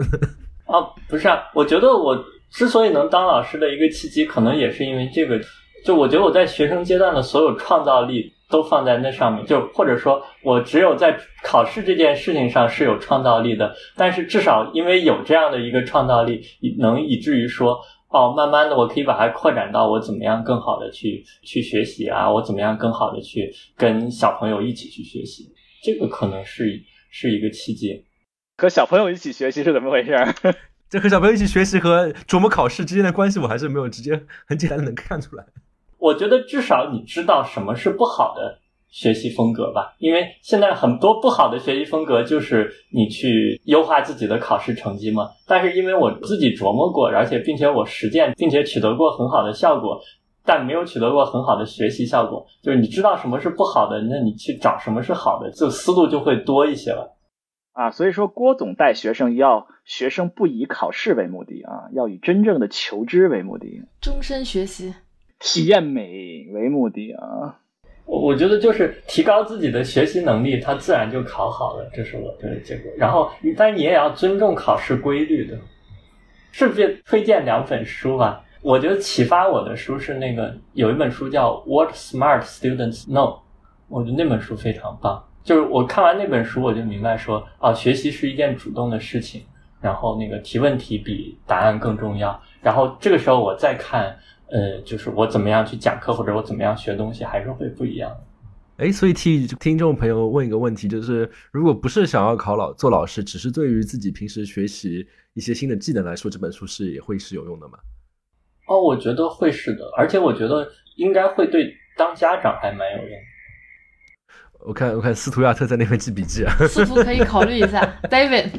[0.65, 2.17] 啊，不是啊，我觉得我
[2.49, 5.39] 之所以能当老师的一个契机，可能也是因为这个。
[5.85, 13.75] 就我觉得我在学生阶段的所有创造力都放在那上面，就或者说我只有在考试这件事情上是有创造力的。
[13.95, 16.41] 但是至少因为有这样的一个创造力，
[16.79, 17.79] 能以至于说，
[18.09, 25.45] 哦，慢慢的我可以把它扩展到我怎么样更好的去去学习啊，我怎么样更好的去跟小朋友一起去学习，
[25.83, 26.81] 这个可能是
[27.11, 28.03] 是一个契机。
[28.57, 30.15] 和小朋友一起学习是怎么回事？
[30.89, 35.45] 这和小朋友一起学习和琢磨考试之间的关系，我还是没有直接很简单的能看出来。
[36.05, 45.29] 我觉得至少你知道什么是不好的学习风格吧，因为现在很多不好的学习风格就是你去优化自己的考试成绩嘛。
[45.47, 49.99] 但是因为我自己琢磨过，而且并且我实践，并且取得过很好的效果，
[50.45, 52.45] 但没有取得过很好的学习效果。
[52.61, 57.17] 就是你知道什么是不好的，那你去找什么是好的，就思路就会多一些了。
[57.73, 64.93] 啊，所以说郭总带学生要学生不以考试为目的啊，要以真正的求知为目的，终身学习。
[65.39, 67.59] 体验美为目的啊，
[68.05, 72.91] 我我觉得就是提高自己的学习能力，他自然就考好了，这是我的结果。
[72.97, 75.57] 然后，但你也要尊重考试规律的。
[76.51, 83.33] 顺便推荐两本书吧，我觉得启发我的书是那个有一本书叫《What Smart Students Know》，
[83.89, 85.21] 我觉得那本书非常棒。
[85.43, 89.43] 就是我看完那本书，我就明白说，啊，学习是一件主动的事情，
[89.81, 92.41] 然后那个提问题比答案更重要。
[92.61, 94.17] 然后这个时候我再看。
[94.51, 98.15] 呃，就是我怎么样去讲课，或者我怎么样学东西，还是会不一样。
[98.77, 107.79] 哎，所以替听众朋友问一个问题，就是如果不是想要考老做老师，只是对于自己平时学习一些新的技能来说，这本书是也会是有用的吗？
[108.67, 110.67] 哦，我觉得会是的，而且我觉得
[110.97, 113.17] 应该会对当家长还蛮有用。
[114.59, 116.53] 我看，我看斯图亚特在那边记笔记啊。
[116.67, 118.51] 斯图可以考虑一下， David。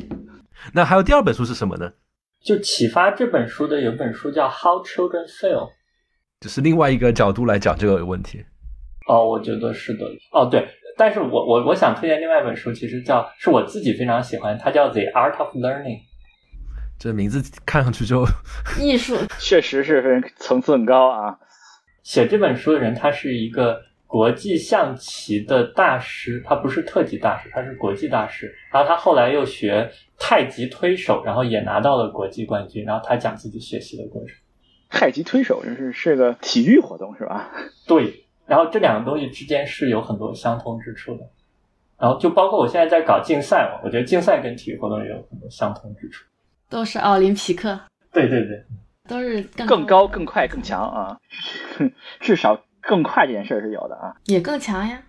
[0.72, 1.92] 那还有第二本书是什么呢？
[2.46, 5.68] 就启发这本书的有本书叫《How Children Fail》。
[6.40, 8.44] 就是另外一个角度来讲这个问题，
[9.08, 15.96] 哦，我觉得是的，哦，对，但是我我我想推荐另外一本书，其实叫是我自己非常喜欢，它叫《The Art of Learning》。
[16.98, 18.24] 这名字看上去就
[18.78, 21.38] 艺术，确实是层次很高啊。
[22.02, 28.54] 写这本书的人，他是一个国际象棋的大师，他不是特级大师，他是国际大师。
[28.72, 32.84] 然后他后来又学太极推手，然后也拿到了国际冠军。
[32.84, 34.34] 然后他讲自己学习的过程。
[34.88, 37.50] 太极推手，就是是个体育活动，是吧？
[37.86, 38.24] 对。
[38.46, 41.24] 然后这两个东西之间是有很多相通之处的。
[41.98, 46.24] 然后就包括我现在在搞竞赛嘛，我觉得竞赛跟体育活动也有很多相通之处。
[46.68, 47.78] 都是奥林匹克。
[48.12, 48.64] 对对对。
[49.08, 51.16] 都是更高、更快、更强啊！
[52.18, 54.14] 至少更快这件事是有的啊。
[54.26, 55.02] 也更强呀。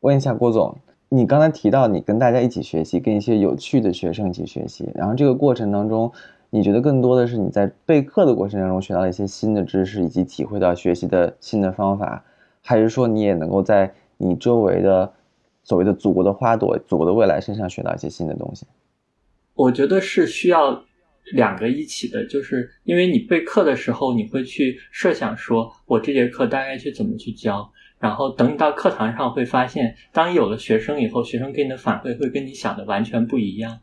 [0.00, 0.76] 问一下郭总，
[1.08, 6.12] 你刚才提到你跟大家一起学习，跟一些有趣的学生一起学习，然后这个过程当中。
[6.52, 12.24] 你觉得更多的是你在备课的过程当中学到了一些新的知识，以及体会到学习的新的方法，
[12.60, 15.12] 还是说你也能够在你周围的
[15.62, 18.66] 所谓的祖国的花朵、祖国的未来身上学到一些新的东西？
[19.54, 20.82] 我觉得是需要
[21.32, 33.80] 两个一起的，就是因为你备课的时候，你会去设想说，我这节课大概去怎么去教，然后等你到课堂上会发现，当有了学生以后，学生给你的反馈会跟你想的完全不一样。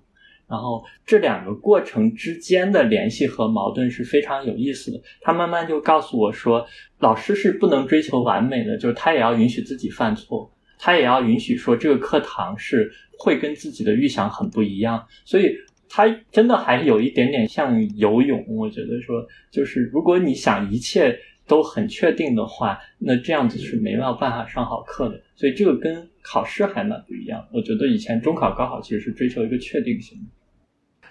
[0.50, 5.02] 然后这两个过程之间的联系和矛盾是非常有意思的。
[5.20, 6.66] 他慢慢就告诉我说，
[7.00, 10.50] 老师是不能追求完美的，就是他也要允许自己犯错，
[10.80, 15.06] 他也要允许说这个课堂是会跟自己的预想很不一样。
[15.26, 15.54] 所以
[15.90, 18.46] 他真的还有一点点像游泳。
[18.48, 25.22] 我觉得说，就是如果你想一切都很确定的话，那这样子是没有办法上好课的。
[25.36, 27.48] 所以这个跟考试还蛮不一样。
[27.54, 30.18] 我觉得以前中考、高考其实是追求一个确定性。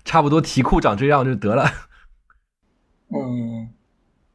[0.05, 1.65] 差不多题库长这样就得了。
[3.09, 3.69] 嗯，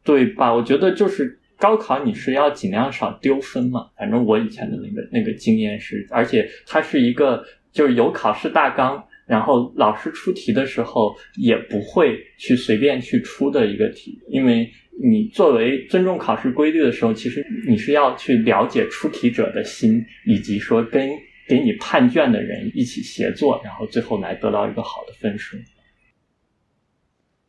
[0.03, 0.53] 对吧？
[0.53, 3.89] 我觉得就是高考你是要尽量少丢分嘛。
[3.97, 14.69] 反正我以前的那个那个经验是，而且它是一个就是有考试大纲，然后老师出题的时候也不会去随便去出的一个题，因为
[15.01, 21.09] 你作为尊重考试规律的时候，其实你是要去了解出题者的心，以及说跟。
[21.47, 25.57] 给你判卷的人一起协作，然后最后来得到一个好的分数。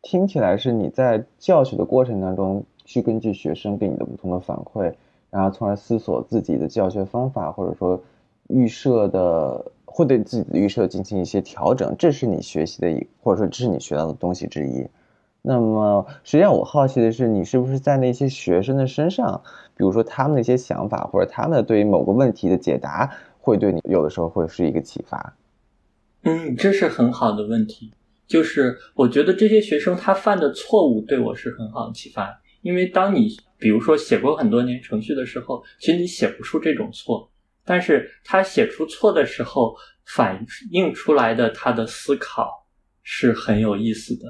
[0.01, 4.93] 听起来是你在教学的过程当中，去根据学生给你的不同的反馈，
[5.31, 8.03] 然后从而思索自己的教学方法，或者说
[8.49, 14.87] 预设的会对自己的预设进行一些调整，这是你学习的一，或者说这是你学到的东西之一。
[15.43, 19.43] 那么，实际上我好奇的是，你是不是在那些学生的身上，
[19.77, 25.37] 比如说他们的一些想法，或者他们对于某个问题的解答，会对你有的时候会是一个启发？
[26.23, 27.93] 嗯，这是很好的问题。
[28.29, 33.29] 就是我觉得这些学生他犯的错误对我是很好的启发，因为当你
[33.59, 37.29] 比如说写过很多年程序的时候，其实你写不出这种错，
[37.65, 39.75] 但是他写出错的时候
[40.07, 42.51] 反映出来的他的思考
[43.03, 44.25] 是很有意思的。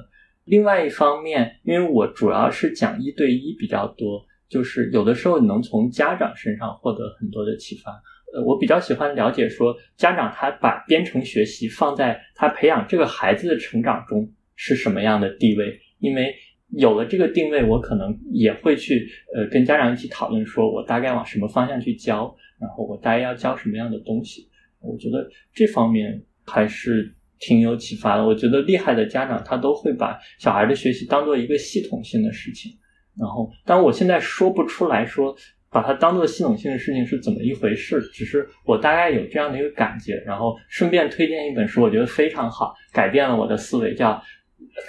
[0.44, 7.92] 另外一方面，因为我主要是讲一对一比较多，就是有的时候你能从家长身上获得很多的启发。
[8.34, 14.26] 呃，我比较喜欢了解说家长他把编程学习放在他培养这个孩子的成长中
[14.56, 16.34] 是什么样的地位，因为
[16.70, 19.06] 有了这个定位，我可能也会去
[19.36, 24.48] 呃跟家长一起讨论，说我大概往什么方向去教，然后我大概要教什么样的东西。
[24.80, 27.12] 我觉得这方面还是。
[27.44, 32.70] 挺有启发的，我觉得厉害的家长他都会把小孩的学习当做一个系统性的事情，
[33.18, 35.34] 然后，但我现在说不出来说
[35.68, 44.12] 把它当做系统性的事情是怎么一回事，只是我大概有这样的一个感觉，然后顺便推荐一本书，我觉得非常好，改变了我的思维，叫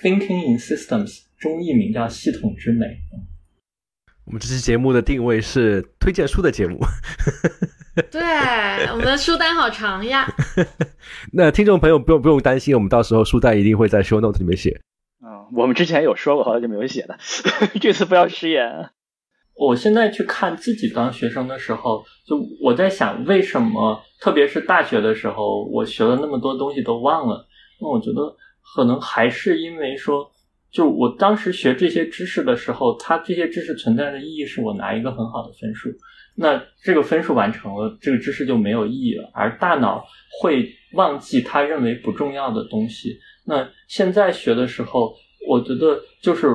[0.04, 1.08] 《Thinking in Systems》，
[1.40, 2.86] 中译名叫《系统之美》。
[4.26, 6.80] 我们这期节目的定位是推荐书的节目。
[8.10, 8.22] 对，
[8.92, 10.26] 我们的书单好长呀。
[11.34, 14.82] 那听众朋友不用不用担心，我们到时候书单一定会在 show note 里面写。
[15.24, 17.18] 嗯，我们之前有说过，后来就没有写的。
[17.82, 18.90] 这次不要食言。
[19.56, 27.46] 我现在去看自己当学生的时候，就我在想，为什么特别是大学的时候，我学了那么多东西都忘了？
[27.80, 28.36] 那我觉得
[28.74, 30.32] 可能还是因为说，
[30.74, 35.90] 就我当时学这些知识的时候，它这些知识存在的意义是我拿一个很好的分数。
[36.36, 40.04] 那这个分数完成了，这个知识就没有意义了，而大脑
[40.42, 43.20] 会忘记他认为不重要的东西。
[43.46, 45.14] 那现在学的时候，
[45.48, 46.48] 我觉得就是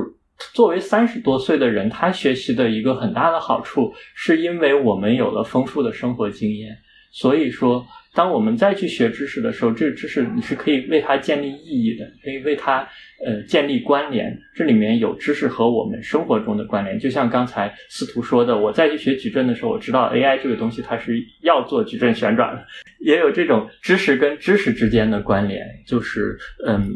[0.53, 6.77] 作为三十多岁的人，他学习的一个很大的好处，是因为我们有了丰富的生活经验，
[7.12, 7.86] 所以说。
[8.14, 12.80] 当我们再去学知识的时候，这个知识你是可以为它建立意义的，可以为它
[13.24, 14.36] 呃建立关联。
[14.56, 22.64] 这里面有知识和我们生活中的关联，就像刚才司徒说的，我再去学矩阵的时候，我知道 AI 这个东西它是要做矩阵旋转的，
[23.01, 25.64] 也有这种知识跟知识之间的关联。
[25.86, 26.36] 就是
[26.66, 26.89] 嗯，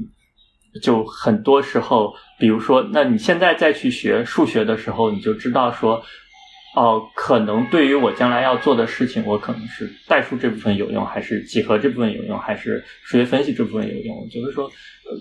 [0.83, 6.03] 就很多时候，比如说，那你现在再去学数学的时候，你就知道说。
[6.75, 14.17] 哦，可能对于我将来要做的事情，我可能是代数这部分有用，还是几何这部分有用，还是数学分析这部分有用？
[14.17, 14.71] 我觉得说，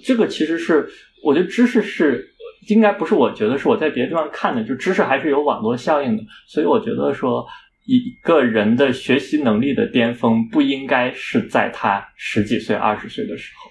[0.02, 0.88] 这个其实是，
[1.22, 2.26] 我觉得知识是
[2.70, 6.24] 应该不是我觉得是我在别的地方看的，就知识还是有网络效应的。
[6.48, 7.46] 所以我觉得说，
[7.86, 13.70] 一个人的学习能力的巅峰不应该是在他十几岁、二十岁的时候。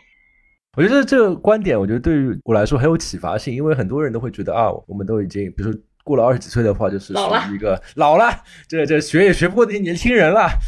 [0.77, 5.81] 我觉得这个观点，我觉得对于我来说很有启发性，因为很多人都会觉得啊，我们都已经，比如说。
[6.11, 7.21] 过了二十几岁的话，就是属
[7.53, 10.49] 于一个老了，这这学也学不过那些年轻人了。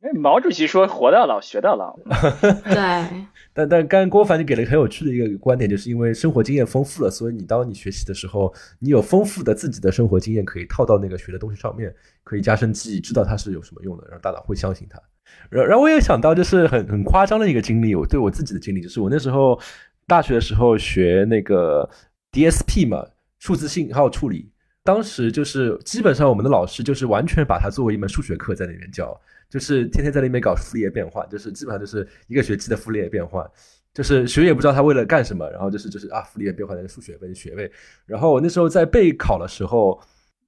[0.00, 1.96] 哎，毛主席说“活到老，学到老”。
[2.64, 3.26] 对。
[3.52, 11.92] 但但刚郭凡就给了很有趣的一个观点，就是因为生活经验丰富了，所以你当你学习的时候，你有丰富的自己的生活经验可以套到那个学的东西上面，
[12.22, 15.00] 可以加深记忆，知道它是有什么用的，然后大脑会相信它。
[15.50, 19.60] 然然后我也想到，就是很很夸张的一个经历，我对我自己的经历，就是我那时候
[20.06, 21.90] 大学的时候学那个
[22.30, 23.04] DSP 嘛，
[23.40, 24.52] 数字信号处理。
[24.88, 29.14] 当时就是基本上我们的老师就是完全把它作为一门数学课在那边教，
[29.50, 33.46] 就是天天在那边搞傅立叶变换，就是基本上就是一个学期的傅立叶变换，
[33.92, 37.70] 就是学也不知道他为了干什么，然后就是就是啊傅立叶变换的数学分学位。
[38.06, 40.00] 然后我那时候在备考的时候，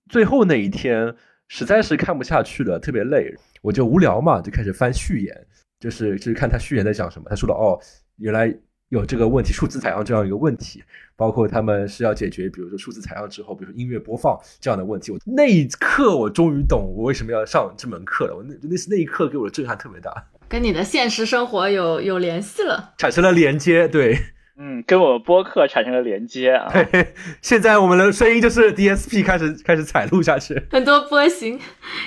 [0.08, 1.14] 最后那一天
[1.48, 5.46] 实在是看不下去了，特别累，我就无聊嘛，就开始翻序言，
[5.78, 7.26] 就是就是看他序言在讲什么。
[7.28, 7.78] 他说了哦，
[8.16, 8.56] 原来。
[8.90, 10.82] 有这个问题，数字采样这样一个问题，
[11.20, 15.12] 包括他们是要解决，比如说数字采样之后，比如说音乐播放这样的问题。
[15.12, 18.34] 我那一刻，我终于懂我为什么要上这门课了。
[18.34, 20.10] 我那那那一刻给我的震撼特别大，
[20.48, 23.86] 跟你的现实生活有有联系了，产生了连接。
[23.86, 24.16] 对，
[24.56, 26.72] 嗯，跟我播客产生了连接啊。
[27.42, 31.60] 现在我们的声音就是 DSP 开始开始采录下去，很多波形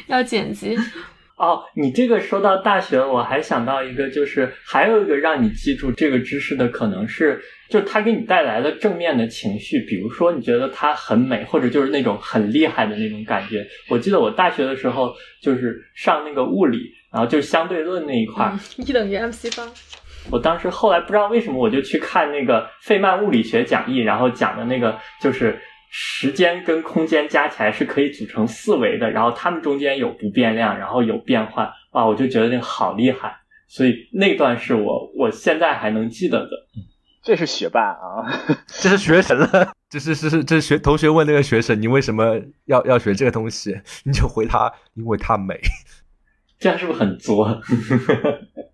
[0.07, 0.75] 要剪辑。
[1.35, 13.65] 哦，你这个说到大学，我还想到一个，就是还有一个让你记住这个知识的可能是，就是它给你带来了正面的情绪，比如说你觉得它很美，或者就是那种很厉害的那种感觉。
[13.89, 15.11] 我记得我大学的时候
[15.41, 16.79] 就是上那个物理，
[17.11, 19.67] 然后就是相对论那一块一等于 mc 方。
[20.29, 25.59] 我当时后来不知道为什么，我就去看那个费曼物理学讲义，然后讲的那个就是。
[25.95, 33.31] 时间跟空间加起来是可以组成四维的，然后它们中间有不变量，然后有变换，哇，我就觉得那个好厉害。
[33.67, 36.49] 所以那段是我我现在还能记得的。
[37.21, 38.25] 这是学霸啊，
[38.65, 43.79] 这是学神了，这是是是这是学同学问那个学神，你为什么要要学这个东西？
[44.03, 45.61] 你就回他，因为它美。
[46.57, 47.61] 这样是不是很作？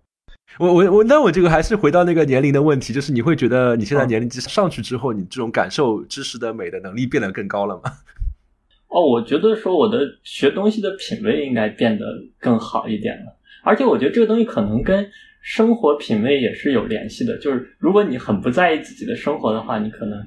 [0.58, 7.90] 我我我，那我这个还是回到那个年龄的问题，就是你会觉得你现在年龄上去之后，你这种感受知识的美的能力变得更高了吗？
[8.88, 12.04] 哦，我觉得说我的学东西的品味应该变得
[12.38, 15.10] 更好一点了，而且我觉得这个东西可能跟。
[15.42, 20.22] 生活品味也是有联系的，就是如果你很不在意自己的生活的话，你可能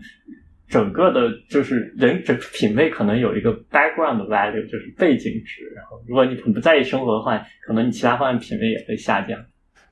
[0.68, 5.72] 整个的，就是人整品味可能有一个 background value，就是背景值。
[5.76, 9.40] 然后，如果你很不在意生活的话，可能你其他方面品味也会下降。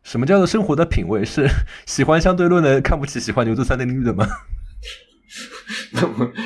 [0.04, 1.24] 什么叫做生活的品味？
[1.24, 1.48] 是
[1.86, 4.26] 喜欢相对论的看不起喜欢牛顿三定律的吗？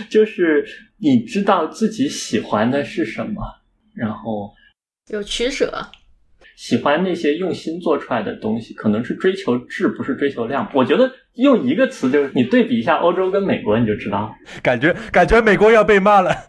[0.09, 0.65] 就是
[0.97, 3.41] 你知道自己喜欢的是什么，
[3.95, 4.53] 然后
[5.09, 5.87] 有取舍。
[6.55, 10.69] 喜欢那些用心做出来的东西，可能是追求质，不是追求量。
[10.73, 14.33] 我觉得用一个词就是你对比一下欧洲跟美国，你就知道，
[14.63, 16.31] 感觉感觉美国要被骂了。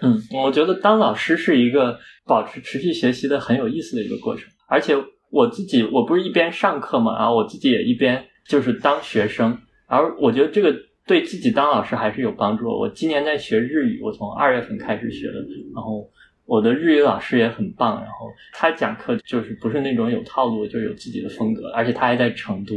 [0.00, 4.46] 嗯，我觉得当老师是一个保持持续学习的很有意思的一个过程。
[4.66, 4.94] 而且
[5.34, 10.72] 我自己，我不是一边上课嘛，然后我自己也一边就是当学生，而我觉得这个
[11.06, 12.68] 对自己当老师还是有帮助。
[12.68, 15.34] 我今年在学日语，我从二月份开始学的，
[15.74, 16.08] 然后。
[16.46, 22.74] 我的日语老师也很棒，然后他讲课就是不是那种有套路，就有自己的风格，而且他还在成都。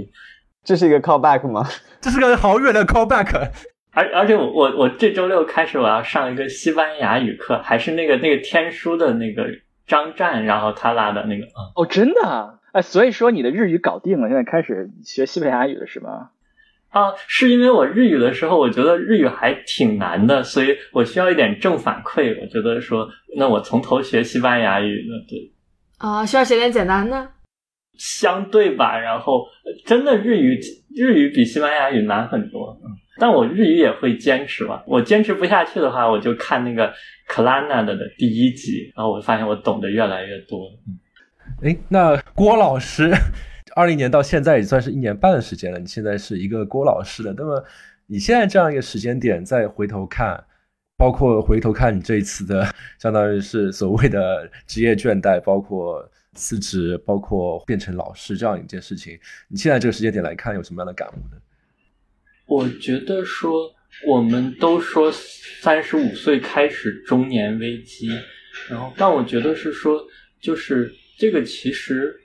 [0.64, 1.68] 这是一个 callback 吗？
[2.00, 3.52] 这是个好远的 callback。
[3.92, 9.46] 而而且我我我这周六开始我要上一个西班牙语课，还是那个那个天书的那个
[9.88, 11.72] 张湛，然后他拉的那个啊。
[11.76, 12.60] 哦，真的？
[12.74, 16.30] 哎，所以说你的日语搞定了，现在开始学西班牙语了是吗？
[16.90, 22.40] 啊，是因为我日语的时候，我觉得日语还挺难的，所以我需要一点正反馈。
[22.42, 23.08] 我觉得说，
[23.38, 25.52] 那我从头学西班牙语，对
[25.98, 27.30] 啊，需要学点简单的，
[27.98, 28.98] 相对吧。
[28.98, 29.46] 然后
[29.86, 30.60] 真的日语，
[30.96, 32.80] 日语比西班牙语难很多。
[32.84, 34.84] 嗯，但我日语也会坚持吧。
[34.88, 36.94] 我坚持不下去的话，我就看那个
[37.28, 40.72] 克拉纳的的第一集，然后我发现我懂得越来越多。
[40.88, 40.98] 嗯，
[41.62, 43.14] 哎，那郭老师。
[43.76, 47.32] 二零年到现在也算是一年半的时间了，你现在是一个郭老师了。
[47.38, 47.64] 那么
[48.08, 50.44] 你现在这样一个时间点再回头看，
[50.98, 52.68] 包括回头看你这一次的，
[52.98, 61.40] 相当于是所谓的职业倦怠，包括辞职，包括变成老师这样一件事情，你现在这个时间点来看有什么样的感悟呢？
[62.48, 63.72] 我觉得说
[64.06, 68.10] 我们都说三十五岁开始中年危机，
[68.70, 70.06] 然后但我觉得是说
[70.42, 72.16] 就是这个其实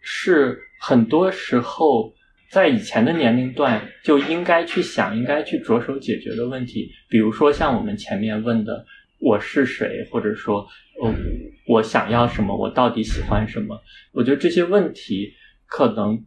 [0.00, 0.58] 是。
[0.84, 2.12] 很多时候，
[2.50, 8.84] 在以前的年龄段就应该去想，应该去着手解决的问题，比如说像我们前面问的
[9.22, 10.66] “我是谁”，或者说
[11.00, 11.14] “呃，
[11.68, 13.80] 我想要什么，我到底喜欢什么”，
[14.10, 15.32] 我觉得这些问题
[15.66, 16.26] 可能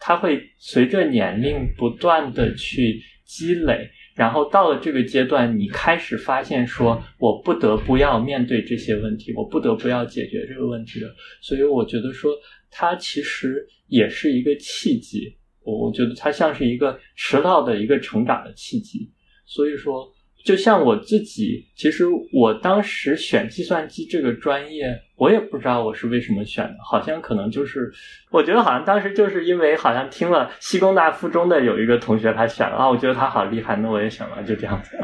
[0.00, 11.14] 它会随着年龄不断的去积累，然后到了这个阶段，你开始发现说，我不得不要面对这些问题，我不得不要解决这个问题了。
[11.40, 12.32] 所以我觉得说，
[12.70, 13.66] 它其实。
[13.88, 19.12] 也是一个契机，我我觉得它像是一个迟到的一个成长的契机。
[19.44, 20.10] 所以说，
[20.44, 24.86] 就像我自己，其实我当时选计算机这个专业，
[25.16, 27.90] 我也不知道我是为什么选的，好像可能就是，
[28.30, 34.98] 我觉得好像当时就是因为好像听了西工大附中的有一个同学他选了啊，我觉得他好厉害，那我也选了，就这样子。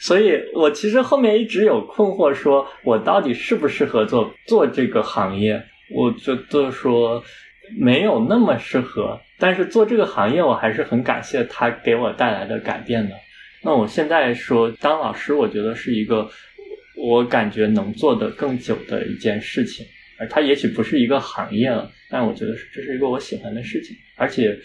[0.00, 5.62] 所以我其实后面一直有困惑，说我到底适不适合做做这个行业？
[5.94, 7.22] 我觉得说。
[7.78, 13.14] 没有那么适合，但是做这个行业，我还是很感谢他给我带来的改变的。
[13.62, 16.28] 那我现在说当老师，我觉得是一个
[16.96, 19.84] 我感觉能做的更久的一件事情，
[20.18, 24.58] 而它也许不是一个行业了，但我觉得是这是一个我喜欢的事情，而且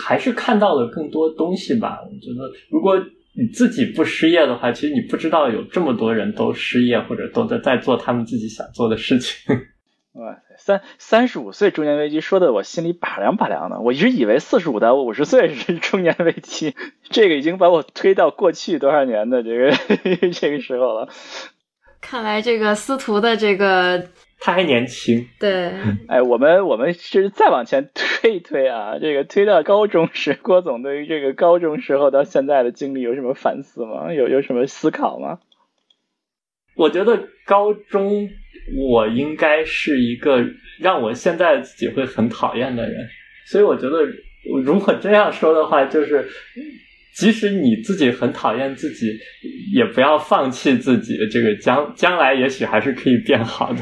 [0.00, 1.98] 还是看到了更多东西吧。
[2.04, 2.96] 我觉得如果
[3.34, 9.56] 你自己不失业的话，其实你不知道有这么多人都失业或者都在在做他们自己想做的事情。
[10.14, 13.80] 哇，三三十五岁中年危机说的我心里拔凉拔凉的。
[13.80, 16.76] 我一直以为四十五到五十岁是中年危机，
[17.10, 19.72] 这个已经把我推到过去多少年的这个
[20.30, 21.08] 这个时候了。
[22.00, 24.06] 看来这个司徒的这个
[24.38, 25.26] 他还年轻。
[25.40, 25.72] 对，
[26.06, 34.12] 哎，我们我们是再往前推一推啊，这个推到高中时，郭总对于这个高中时候到现在的经历有什么反思吗？
[34.12, 35.40] 有有什么思考吗？
[36.76, 38.28] 我觉得高中。
[38.76, 40.40] 我应该是一个
[40.78, 43.08] 让我现在自己会很讨厌的人，
[43.44, 44.06] 所以我觉得，
[44.64, 46.24] 如果这样说的话，就是
[47.16, 49.08] 即使你自己很讨厌自己，
[49.74, 51.18] 也不要放弃自己。
[51.28, 53.80] 这个将将来也许还是可以变好的。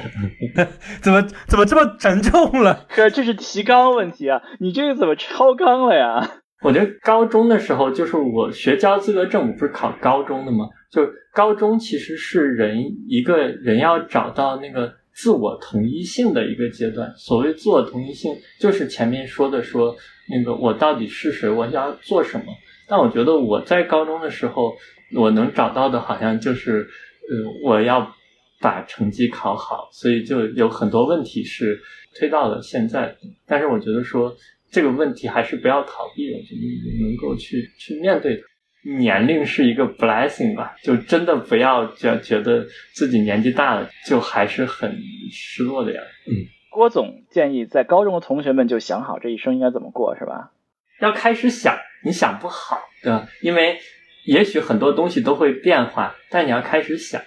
[1.02, 2.86] 怎么怎么这么沉重了？
[2.96, 4.40] 哥，这是提纲问题啊！
[4.60, 6.26] 你这个怎么超纲了呀？
[6.62, 10.64] 我觉得高中的时候，就是我学教资格证，我不是考高中的吗？
[10.90, 17.12] 就高中其实是人一个人要找到那个自我同一性的一个阶段。
[17.16, 19.94] 所谓自我同一性，就是前面说的说
[20.28, 22.44] 那个我到底是谁，我要做什么。
[22.88, 24.74] 但我觉得我在高中的时候，
[25.16, 26.88] 我能找到的好像就是，
[27.30, 28.12] 呃，我要
[28.60, 31.80] 把成绩考好，所以就有很多问题是
[32.18, 33.16] 推到了现在。
[33.46, 34.34] 但是我觉得说
[34.72, 38.49] 这个问题还是不要逃避，我觉得能够去去面对它。
[38.82, 44.96] 年龄是一个 blessing 吧，就真的不要觉觉得自己年纪大了就还是很
[45.30, 46.00] 失落的呀。
[46.26, 46.32] 嗯，
[46.70, 50.52] 郭总建议在高中的同学们就想好这一生应该怎么过，是吧？
[51.00, 53.78] 要开始想，你想不好的，因为
[54.26, 57.20] 也许很多东西都会变化，但你要开始想，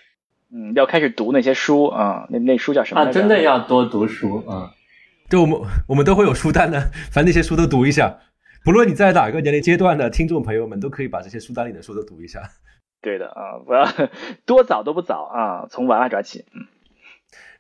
[0.52, 3.02] 嗯，要开始读那些书啊，那那书叫什么？
[3.02, 4.72] 啊，真的要多读书啊！
[5.30, 6.80] 对我们我们都会有书单的，
[7.12, 8.20] 反正那些书都读一下，
[8.64, 12.42] 不论你在哪个年龄阶段的听众朋友们，都可以把这些书单里的书都读一下。
[13.02, 13.86] 对的啊，不要
[14.46, 16.66] 多早都不早啊， 从娃娃抓起，嗯。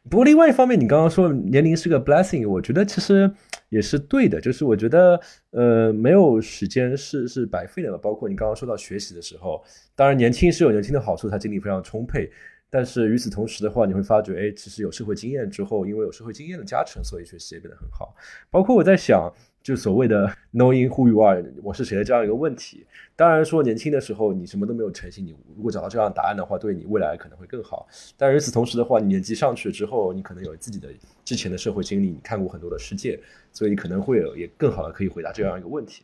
[0.09, 3.29] 不过另外一方面，你刚刚说年龄是个 blessing，我觉得其实
[3.67, 4.39] 也是对的。
[4.39, 5.19] 就是我觉得，
[5.51, 7.97] 呃，没有时间是是白费的嘛。
[7.97, 9.61] 包括你刚刚说到学习的时候，
[9.95, 12.31] 当然年轻是有年轻的好处，他精力非常充沛。
[12.69, 18.15] 但是与此同时的话，你会发觉，哎，其实有社会经验之后，因为有社会经验的加成，所以学习也变得很好。
[18.49, 19.29] 包括我在想。
[19.63, 22.85] 就所谓的 knowing who you are，我是谁的这样一个问题。
[23.15, 27.87] 当然说年轻的时候你什么都没有成型，你如果找到这样答案的话，对你未来可能会更好。
[28.17, 30.89] 但与此同时的话，你年纪上去之后，你可能有自己的
[31.23, 33.17] 之前的社会经历，你看过很多的世界，
[33.53, 36.03] 所以你可能会有也更好的可以回答这样一个问题。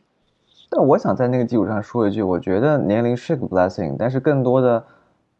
[0.69, 4.85] 但我想在那个基础上说一句，我觉得年龄是个 blessing，但是更多的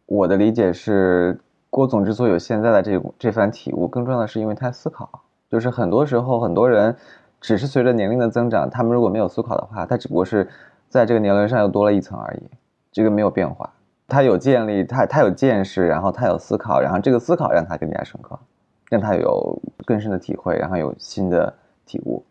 [0.08, 1.40] 我的理解是，
[1.70, 6.98] 郭总之所以有现在的这这番体悟，更重要的是因为他思考，就是很多时候很多人。
[7.42, 10.48] 只是随着年龄的增长，他们如果没有思考的话，他只不过是
[10.88, 12.44] 在这个年轮上又多了一层而已，
[12.92, 13.72] 这个没有变化。
[14.08, 18.40] 他有建立，他他有见识，然后他有思考，然后这个思考让他更加深刻，
[18.90, 21.54] 让他有更深的体会，然后有新的
[21.86, 22.26] 体悟。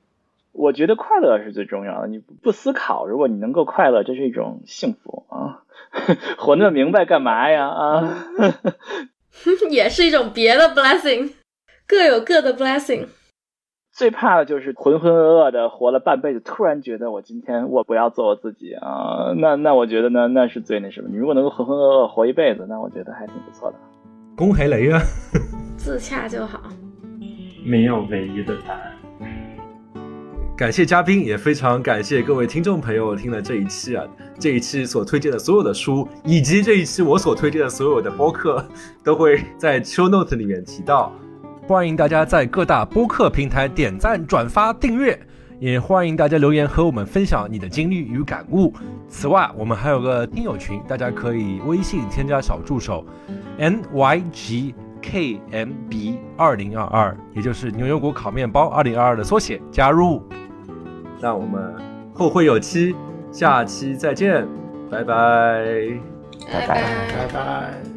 [0.53, 2.09] 我觉得快乐是最重要的。
[2.09, 5.63] 你不思考，如果你能够快乐，这是一种幸福啊！
[6.37, 7.69] 活那么明白干嘛呀？
[7.69, 8.27] 啊，
[9.71, 11.31] 也是一种别的 blessing，
[11.87, 13.07] 各有各的 blessing。
[13.99, 21.09] 最怕的就是浑浑噩噩的活了半辈子，突然觉得我今天我不要做我自己啊，那那我觉得呢，那是最那什么。
[21.11, 23.77] 你如果能够浑浑噩噩活一辈子，那我觉得还挺不错的。
[24.37, 25.01] 恭喜雷啊！
[25.77, 26.63] 自洽就好，
[27.67, 28.97] 没有唯一的答案。
[30.57, 34.07] 感谢嘉宾，也非常感谢各位听众朋友听了这一期啊，
[34.39, 38.65] 这一期所推荐的所有的书，以及这一期我所推荐的所有的播客，
[39.03, 41.13] 都会在 show note 里面提到。
[41.69, 45.21] 欢迎大家在各大播客平台点赞、转发、订阅，
[45.61, 48.73] 也欢迎大家留言和我们分享你的经历与感悟。
[49.07, 53.05] 此外，我们还有个听友群，大家可以微信添加小助手
[53.59, 60.23] n y g k m b 二零二二，也就是牛油果烤面包二零二二的缩写，加入。
[61.21, 61.75] 那我们
[62.15, 62.97] 后会有期，
[63.31, 64.49] 下期再见，
[64.91, 65.63] 拜拜，
[66.51, 66.83] 拜拜，
[67.13, 67.88] 拜拜。